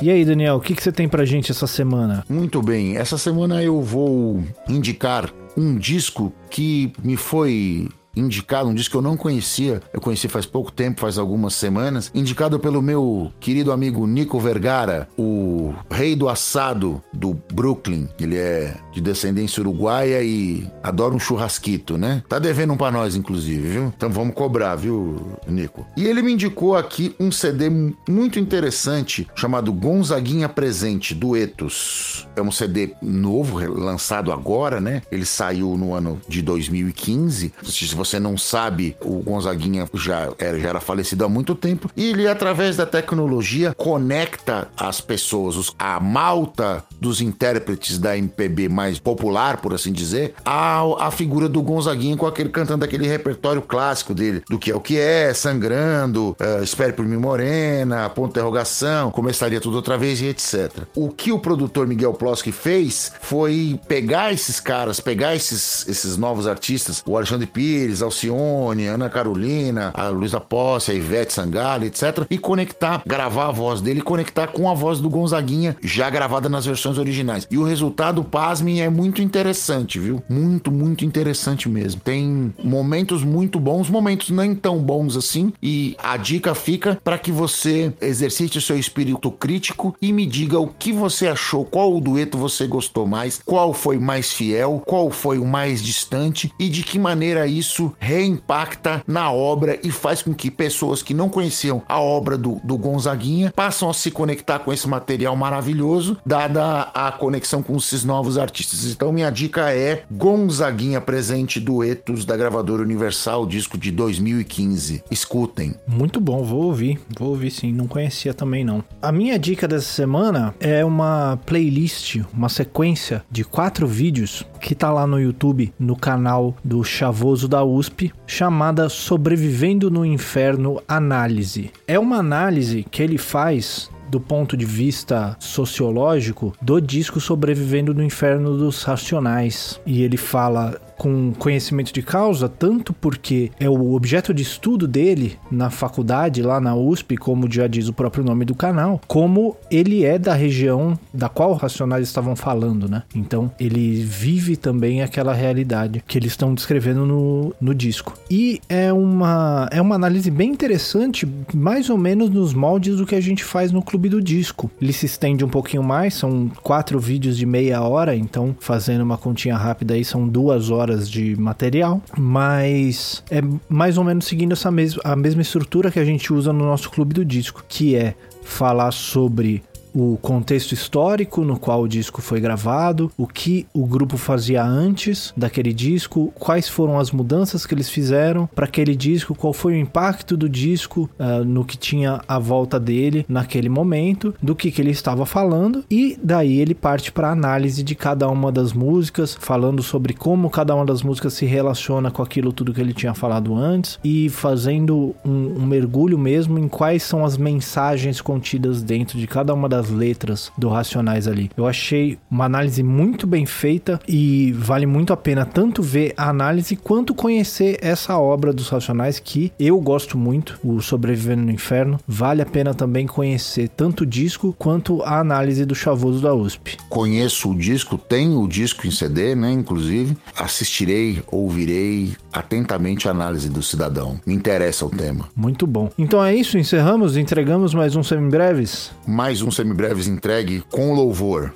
E 0.00 0.10
aí, 0.10 0.24
Daniel, 0.24 0.56
o 0.56 0.60
que, 0.60 0.76
que 0.76 0.82
você 0.82 0.92
tem 0.92 1.08
pra 1.08 1.24
gente 1.24 1.50
essa 1.50 1.66
semana? 1.66 2.24
Muito 2.28 2.62
bem, 2.62 2.96
essa 2.96 3.18
semana 3.18 3.60
eu 3.64 3.82
vou 3.82 4.44
indicar 4.68 5.28
um 5.58 5.76
disco 5.76 6.32
que 6.48 6.92
me 7.02 7.16
foi 7.16 7.88
indicado, 8.18 8.68
um 8.68 8.74
disco 8.74 8.92
que 8.92 8.96
eu 8.96 9.02
não 9.02 9.16
conhecia, 9.16 9.80
eu 9.92 10.00
conheci 10.00 10.28
faz 10.28 10.46
pouco 10.46 10.72
tempo, 10.72 11.00
faz 11.00 11.18
algumas 11.18 11.54
semanas, 11.54 12.10
indicado 12.14 12.58
pelo 12.58 12.82
meu 12.82 13.32
querido 13.40 13.72
amigo 13.72 14.06
Nico 14.06 14.38
Vergara, 14.40 15.08
o 15.16 15.74
rei 15.90 16.16
do 16.16 16.28
assado 16.28 17.02
do 17.12 17.36
Brooklyn. 17.52 18.08
Ele 18.18 18.36
é 18.36 18.76
de 18.92 19.00
descendência 19.00 19.60
uruguaia 19.60 20.22
e 20.22 20.66
adora 20.82 21.14
um 21.14 21.18
churrasquito, 21.18 21.96
né? 21.98 22.22
Tá 22.28 22.38
devendo 22.38 22.72
um 22.72 22.76
pra 22.76 22.90
nós, 22.90 23.14
inclusive, 23.14 23.68
viu? 23.68 23.92
Então 23.96 24.10
vamos 24.10 24.34
cobrar, 24.34 24.74
viu, 24.76 25.38
Nico? 25.46 25.86
E 25.96 26.06
ele 26.06 26.22
me 26.22 26.32
indicou 26.32 26.76
aqui 26.76 27.14
um 27.20 27.30
CD 27.30 27.70
muito 28.08 28.38
interessante 28.38 29.28
chamado 29.34 29.72
Gonzaguinha 29.72 30.48
Presente, 30.48 31.14
Duetos. 31.14 32.26
É 32.34 32.42
um 32.42 32.50
CD 32.50 32.94
novo, 33.02 33.58
lançado 33.58 34.32
agora, 34.32 34.80
né? 34.80 35.02
Ele 35.10 35.24
saiu 35.24 35.76
no 35.76 35.94
ano 35.94 36.20
de 36.28 36.42
2015. 36.42 37.52
Se 37.62 37.94
você 37.94 38.07
não 38.16 38.38
sabe, 38.38 38.96
o 39.00 39.20
Gonzaguinha 39.20 39.88
já 39.94 40.28
era, 40.38 40.58
já 40.58 40.68
era 40.68 40.80
falecido 40.80 41.24
há 41.24 41.28
muito 41.28 41.54
tempo. 41.54 41.90
E 41.96 42.10
ele, 42.10 42.28
através 42.28 42.76
da 42.76 42.86
tecnologia, 42.86 43.74
conecta 43.76 44.68
as 44.76 45.00
pessoas, 45.00 45.72
a 45.78 45.98
malta 45.98 46.84
dos 47.00 47.20
intérpretes 47.20 47.98
da 47.98 48.16
MPB 48.16 48.68
mais 48.68 48.98
popular, 48.98 49.60
por 49.60 49.74
assim 49.74 49.92
dizer, 49.92 50.34
a, 50.44 50.82
a 50.98 51.10
figura 51.10 51.48
do 51.48 51.62
Gonzaguinha 51.62 52.16
com 52.16 52.26
aquele 52.26 52.50
cantando 52.50 52.84
aquele 52.84 53.06
repertório 53.06 53.62
clássico 53.62 54.14
dele, 54.14 54.42
do 54.48 54.58
que 54.58 54.70
é 54.70 54.74
o 54.74 54.80
que 54.80 54.98
é, 54.98 55.32
sangrando, 55.34 56.36
uh, 56.40 56.62
espere 56.62 56.92
por 56.92 57.04
mim 57.04 57.16
morena, 57.16 58.08
ponto 58.10 58.26
de 58.26 58.38
interrogação, 58.38 59.10
começaria 59.10 59.60
tudo 59.60 59.76
outra 59.76 59.98
vez 59.98 60.20
e 60.20 60.26
etc. 60.26 60.70
O 60.94 61.08
que 61.08 61.32
o 61.32 61.38
produtor 61.38 61.86
Miguel 61.86 62.14
Plosky 62.14 62.52
fez 62.52 63.12
foi 63.20 63.80
pegar 63.88 64.32
esses 64.32 64.60
caras, 64.60 65.00
pegar 65.00 65.34
esses, 65.34 65.86
esses 65.88 66.16
novos 66.16 66.46
artistas, 66.46 67.02
o 67.06 67.16
Alexandre 67.16 67.46
Pires, 67.46 67.87
Alcione, 68.02 68.86
Ana 68.86 69.08
Carolina, 69.08 69.90
a 69.94 70.08
Luísa 70.08 70.40
Posse, 70.40 70.90
a 70.90 70.94
Ivete 70.94 71.32
Sangalo, 71.32 71.84
etc., 71.84 72.26
e 72.30 72.38
conectar, 72.38 73.02
gravar 73.06 73.48
a 73.48 73.52
voz 73.52 73.80
dele 73.80 74.00
e 74.00 74.02
conectar 74.02 74.48
com 74.48 74.70
a 74.70 74.74
voz 74.74 75.00
do 75.00 75.10
Gonzaguinha, 75.10 75.76
já 75.82 76.08
gravada 76.10 76.48
nas 76.48 76.66
versões 76.66 76.98
originais. 76.98 77.46
E 77.50 77.58
o 77.58 77.64
resultado, 77.64 78.22
pasmem, 78.24 78.82
é 78.82 78.88
muito 78.88 79.22
interessante, 79.22 79.98
viu? 79.98 80.22
Muito, 80.28 80.70
muito 80.70 81.04
interessante 81.04 81.68
mesmo. 81.68 82.00
Tem 82.00 82.54
momentos 82.62 83.24
muito 83.24 83.58
bons, 83.60 83.90
momentos 83.90 84.30
nem 84.30 84.54
tão 84.54 84.78
bons 84.78 85.16
assim, 85.16 85.52
e 85.62 85.96
a 85.98 86.16
dica 86.16 86.54
fica 86.54 86.98
para 87.02 87.18
que 87.18 87.32
você 87.32 87.92
exercite 88.00 88.58
o 88.58 88.62
seu 88.62 88.78
espírito 88.78 89.30
crítico 89.30 89.94
e 90.00 90.12
me 90.12 90.26
diga 90.26 90.58
o 90.58 90.68
que 90.68 90.92
você 90.92 91.28
achou, 91.28 91.64
qual 91.64 92.00
dueto 92.00 92.38
você 92.38 92.66
gostou 92.66 93.06
mais, 93.06 93.40
qual 93.44 93.72
foi 93.72 93.98
mais 93.98 94.32
fiel, 94.32 94.82
qual 94.86 95.10
foi 95.10 95.38
o 95.38 95.46
mais 95.46 95.82
distante 95.82 96.52
e 96.58 96.68
de 96.68 96.82
que 96.82 96.98
maneira 96.98 97.46
isso 97.46 97.77
reimpacta 97.98 99.02
na 99.06 99.30
obra 99.30 99.78
e 99.82 99.90
faz 99.90 100.22
com 100.22 100.34
que 100.34 100.50
pessoas 100.50 101.02
que 101.02 101.14
não 101.14 101.28
conheciam 101.28 101.82
a 101.88 102.00
obra 102.00 102.36
do, 102.36 102.60
do 102.64 102.76
Gonzaguinha 102.76 103.52
passam 103.54 103.90
a 103.90 103.94
se 103.94 104.10
conectar 104.10 104.58
com 104.58 104.72
esse 104.72 104.88
material 104.88 105.36
maravilhoso, 105.36 106.18
dada 106.24 106.82
a 106.94 107.12
conexão 107.12 107.62
com 107.62 107.76
esses 107.76 108.04
novos 108.04 108.38
artistas. 108.38 108.84
Então, 108.84 109.12
minha 109.12 109.30
dica 109.30 109.72
é 109.72 110.02
Gonzaguinha 110.10 111.00
Presente 111.00 111.60
Duetos 111.60 112.24
da 112.24 112.36
gravadora 112.36 112.82
Universal, 112.82 113.46
disco 113.46 113.76
de 113.76 113.90
2015. 113.90 115.04
Escutem. 115.10 115.74
Muito 115.86 116.20
bom, 116.20 116.42
vou 116.44 116.64
ouvir. 116.64 117.00
Vou 117.18 117.30
ouvir 117.30 117.50
sim, 117.50 117.72
não 117.72 117.86
conhecia 117.86 118.34
também 118.34 118.64
não. 118.64 118.84
A 119.00 119.12
minha 119.12 119.38
dica 119.38 119.68
dessa 119.68 119.92
semana 119.92 120.54
é 120.60 120.84
uma 120.84 121.38
playlist, 121.46 122.16
uma 122.32 122.48
sequência 122.48 123.24
de 123.30 123.44
quatro 123.44 123.86
vídeos 123.86 124.44
que 124.58 124.74
tá 124.74 124.92
lá 124.92 125.06
no 125.06 125.20
YouTube, 125.20 125.72
no 125.78 125.96
canal 125.96 126.54
do 126.64 126.82
Chavoso 126.84 127.48
da 127.48 127.64
USP, 127.64 128.12
chamada 128.26 128.88
Sobrevivendo 128.88 129.90
no 129.90 130.04
Inferno 130.04 130.82
Análise. 130.86 131.70
É 131.86 131.98
uma 131.98 132.16
análise 132.16 132.84
que 132.90 133.02
ele 133.02 133.18
faz 133.18 133.90
do 134.08 134.18
ponto 134.18 134.56
de 134.56 134.64
vista 134.64 135.36
sociológico 135.38 136.54
do 136.60 136.80
disco 136.80 137.20
Sobrevivendo 137.20 137.94
no 137.94 138.02
Inferno 138.02 138.56
dos 138.56 138.82
Racionais. 138.82 139.80
E 139.86 140.02
ele 140.02 140.16
fala 140.16 140.80
com 140.98 141.32
conhecimento 141.38 141.92
de 141.92 142.02
causa, 142.02 142.48
tanto 142.48 142.92
porque 142.92 143.50
é 143.58 143.68
o 143.68 143.94
objeto 143.94 144.34
de 144.34 144.42
estudo 144.42 144.86
dele 144.86 145.38
na 145.50 145.70
faculdade, 145.70 146.42
lá 146.42 146.60
na 146.60 146.74
USP, 146.74 147.16
como 147.16 147.50
já 147.50 147.66
diz 147.66 147.88
o 147.88 147.92
próprio 147.92 148.24
nome 148.24 148.44
do 148.44 148.54
canal, 148.54 149.00
como 149.06 149.56
ele 149.70 150.04
é 150.04 150.18
da 150.18 150.34
região 150.34 150.98
da 151.14 151.28
qual 151.28 151.52
os 151.52 151.60
racionais 151.60 152.06
estavam 152.06 152.34
falando, 152.34 152.88
né? 152.88 153.04
Então 153.14 153.50
ele 153.60 154.02
vive 154.02 154.56
também 154.56 155.02
aquela 155.02 155.32
realidade 155.32 156.02
que 156.06 156.18
eles 156.18 156.32
estão 156.32 156.52
descrevendo 156.52 157.06
no, 157.06 157.54
no 157.60 157.74
disco. 157.74 158.14
E 158.30 158.60
é 158.68 158.92
uma, 158.92 159.68
é 159.70 159.80
uma 159.80 159.94
análise 159.94 160.30
bem 160.30 160.50
interessante, 160.50 161.26
mais 161.54 161.88
ou 161.88 161.96
menos 161.96 162.28
nos 162.28 162.52
moldes 162.52 162.96
do 162.96 163.06
que 163.06 163.14
a 163.14 163.20
gente 163.20 163.44
faz 163.44 163.70
no 163.70 163.82
Clube 163.82 164.08
do 164.08 164.20
Disco. 164.20 164.70
Ele 164.82 164.92
se 164.92 165.06
estende 165.06 165.44
um 165.44 165.48
pouquinho 165.48 165.82
mais, 165.82 166.14
são 166.14 166.50
quatro 166.62 166.98
vídeos 166.98 167.36
de 167.36 167.46
meia 167.46 167.82
hora, 167.82 168.16
então 168.16 168.56
fazendo 168.58 169.02
uma 169.02 169.16
continha 169.16 169.56
rápida 169.56 169.94
aí, 169.94 170.04
são 170.04 170.26
duas 170.26 170.70
horas 170.70 170.87
horas 170.88 171.08
de 171.08 171.36
material, 171.36 172.02
mas 172.16 173.22
é 173.30 173.40
mais 173.68 173.98
ou 173.98 174.04
menos 174.04 174.24
seguindo 174.26 174.52
essa 174.52 174.70
mesma, 174.70 175.00
a 175.04 175.14
mesma 175.14 175.42
estrutura 175.42 175.90
que 175.90 175.98
a 175.98 176.04
gente 176.04 176.32
usa 176.32 176.52
no 176.52 176.64
nosso 176.64 176.90
clube 176.90 177.14
do 177.14 177.24
disco, 177.24 177.64
que 177.68 177.94
é 177.94 178.14
falar 178.42 178.90
sobre 178.90 179.62
o 179.94 180.18
contexto 180.20 180.72
histórico 180.72 181.42
no 181.42 181.58
qual 181.58 181.82
o 181.82 181.88
disco 181.88 182.20
foi 182.20 182.40
gravado, 182.40 183.10
o 183.16 183.26
que 183.26 183.66
o 183.72 183.86
grupo 183.86 184.16
fazia 184.16 184.64
antes 184.64 185.32
daquele 185.36 185.72
disco, 185.72 186.32
quais 186.38 186.68
foram 186.68 186.98
as 186.98 187.10
mudanças 187.10 187.66
que 187.66 187.74
eles 187.74 187.88
fizeram 187.88 188.48
para 188.54 188.64
aquele 188.64 188.94
disco, 188.94 189.34
qual 189.34 189.52
foi 189.52 189.74
o 189.74 189.76
impacto 189.76 190.36
do 190.36 190.48
disco 190.48 191.08
uh, 191.18 191.44
no 191.44 191.64
que 191.64 191.76
tinha 191.76 192.20
à 192.26 192.38
volta 192.38 192.78
dele 192.78 193.24
naquele 193.28 193.68
momento, 193.68 194.34
do 194.42 194.54
que, 194.54 194.70
que 194.70 194.80
ele 194.80 194.90
estava 194.90 195.24
falando, 195.24 195.84
e 195.90 196.18
daí 196.22 196.58
ele 196.58 196.74
parte 196.74 197.12
para 197.12 197.30
análise 197.30 197.82
de 197.82 197.94
cada 197.94 198.28
uma 198.28 198.50
das 198.50 198.72
músicas, 198.72 199.36
falando 199.38 199.82
sobre 199.82 200.14
como 200.14 200.50
cada 200.50 200.74
uma 200.74 200.84
das 200.84 201.02
músicas 201.02 201.34
se 201.34 201.46
relaciona 201.46 202.10
com 202.10 202.22
aquilo 202.22 202.52
tudo 202.52 202.72
que 202.72 202.80
ele 202.80 202.92
tinha 202.92 203.14
falado 203.14 203.54
antes 203.54 203.98
e 204.02 204.28
fazendo 204.28 205.14
um, 205.24 205.62
um 205.62 205.66
mergulho 205.66 206.18
mesmo 206.18 206.58
em 206.58 206.68
quais 206.68 207.02
são 207.02 207.24
as 207.24 207.36
mensagens 207.36 208.20
contidas 208.20 208.82
dentro 208.82 209.18
de 209.18 209.26
cada 209.26 209.54
uma 209.54 209.68
das 209.68 209.77
letras 209.90 210.50
do 210.58 210.68
Racionais 210.68 211.26
ali. 211.28 211.50
Eu 211.56 211.66
achei 211.66 212.18
uma 212.30 212.44
análise 212.44 212.82
muito 212.82 213.26
bem 213.26 213.46
feita 213.46 214.00
e 214.06 214.52
vale 214.52 214.86
muito 214.86 215.12
a 215.12 215.16
pena 215.16 215.44
tanto 215.46 215.82
ver 215.82 216.12
a 216.16 216.28
análise 216.28 216.76
quanto 216.76 217.14
conhecer 217.14 217.78
essa 217.80 218.18
obra 218.18 218.52
dos 218.52 218.68
Racionais 218.68 219.18
que 219.18 219.52
eu 219.58 219.80
gosto 219.80 220.18
muito, 220.18 220.58
o 220.62 220.80
Sobrevivendo 220.80 221.42
no 221.42 221.50
Inferno. 221.50 221.98
Vale 222.06 222.42
a 222.42 222.46
pena 222.46 222.74
também 222.74 223.06
conhecer 223.06 223.68
tanto 223.68 224.02
o 224.02 224.06
disco 224.06 224.54
quanto 224.58 225.02
a 225.02 225.18
análise 225.18 225.64
do 225.64 225.74
Chavoso 225.74 226.20
da 226.20 226.34
USP. 226.34 226.76
Conheço 226.88 227.50
o 227.50 227.56
disco, 227.56 227.96
tenho 227.96 228.40
o 228.40 228.48
disco 228.48 228.86
em 228.86 228.90
CD, 228.90 229.34
né, 229.34 229.50
inclusive. 229.52 230.16
Assistirei, 230.36 231.22
ouvirei 231.30 232.16
atentamente 232.32 233.08
a 233.08 233.10
análise 233.10 233.48
do 233.48 233.62
cidadão. 233.62 234.20
Me 234.26 234.34
interessa 234.34 234.86
o 234.86 234.90
tema. 234.90 235.28
Muito 235.34 235.66
bom. 235.66 235.90
Então 235.98 236.24
é 236.24 236.34
isso, 236.34 236.58
encerramos, 236.58 237.16
entregamos 237.16 237.74
mais 237.74 237.96
um 237.96 238.02
Semibreves. 238.02 238.90
Mais 239.06 239.42
um 239.42 239.50
Semibreves 239.50 239.67
Semibreves 239.68 240.08
entregue 240.08 240.62
com 240.70 240.94
louvor. 240.94 241.52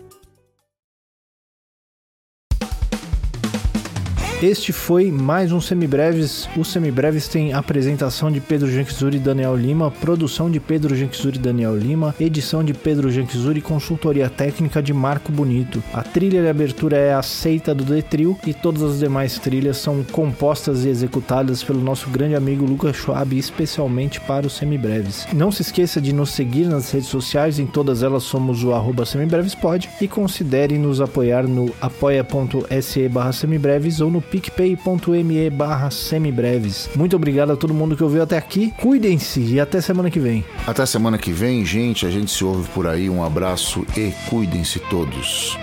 Este 4.43 4.72
foi 4.72 5.12
mais 5.12 5.53
um 5.53 5.61
Semibreves. 5.61 6.49
O 6.57 6.64
Semibreves 6.64 7.28
tem 7.28 7.53
apresentação 7.53 8.28
de 8.28 8.40
Pedro 8.40 8.68
Janquizuri 8.68 9.16
e 9.16 9.20
Daniel 9.20 9.55
Lima, 9.55 9.88
produção 9.88 10.51
de 10.51 10.59
Pedro 10.59 10.97
Janquizuri 10.97 11.36
e 11.36 11.40
Daniel 11.40 11.76
Lima, 11.76 12.12
edição 12.18 12.64
de 12.64 12.74
Pedro 12.74 13.09
Janquizuri 13.09 13.61
e 13.61 13.62
consultoria 13.62 14.28
técnica 14.28 14.82
de 14.82 14.93
Marco 14.93 15.30
Bonito. 15.30 15.80
A 15.95 16.03
trilha 16.03 16.43
de 16.43 16.49
abertura 16.49 16.97
é 16.97 17.14
aceita 17.14 17.72
do 17.72 17.84
Detril 17.84 18.36
e 18.45 18.53
todas 18.53 18.82
as 18.82 18.99
demais 18.99 19.38
trilhas 19.38 19.76
são 19.76 20.03
compostas 20.03 20.84
e 20.84 20.88
executadas 20.88 21.62
pelo 21.62 21.80
nosso 21.80 22.11
grande 22.11 22.34
amigo 22.34 22.64
Lucas 22.64 22.97
Schwab, 22.97 23.38
especialmente 23.38 24.20
para 24.22 24.45
os 24.45 24.55
Semibreves. 24.55 25.24
Não 25.32 25.53
se 25.53 25.62
esqueça 25.62 26.01
de 26.01 26.12
nos 26.12 26.30
seguir 26.30 26.64
nas 26.64 26.90
redes 26.90 27.09
sociais, 27.09 27.61
em 27.61 27.66
todas 27.66 28.03
elas 28.03 28.24
somos 28.24 28.64
o 28.64 28.72
arroba 28.72 29.07
semibrevespod 29.07 29.88
e 30.01 30.09
considere 30.09 30.78
nos 30.78 31.01
apoiar 31.01 31.47
no 31.47 31.72
apoia.se 31.80 33.09
barra 33.09 33.32
semibreves 33.32 34.01
ou 34.01 34.11
no 34.11 34.31
picpay.me 34.32 35.50
barra 35.50 35.90
semibreves. 35.90 36.88
Muito 36.96 37.14
obrigado 37.14 37.52
a 37.52 37.56
todo 37.56 37.74
mundo 37.74 37.94
que 37.94 38.02
ouviu 38.02 38.22
até 38.22 38.38
aqui. 38.38 38.72
Cuidem-se 38.80 39.40
e 39.40 39.60
até 39.60 39.78
semana 39.82 40.10
que 40.10 40.18
vem. 40.18 40.42
Até 40.66 40.86
semana 40.86 41.18
que 41.18 41.32
vem, 41.32 41.62
gente. 41.66 42.06
A 42.06 42.10
gente 42.10 42.30
se 42.30 42.42
ouve 42.42 42.66
por 42.70 42.86
aí. 42.86 43.10
Um 43.10 43.22
abraço 43.22 43.84
e 43.94 44.10
cuidem-se 44.30 44.78
todos. 44.88 45.58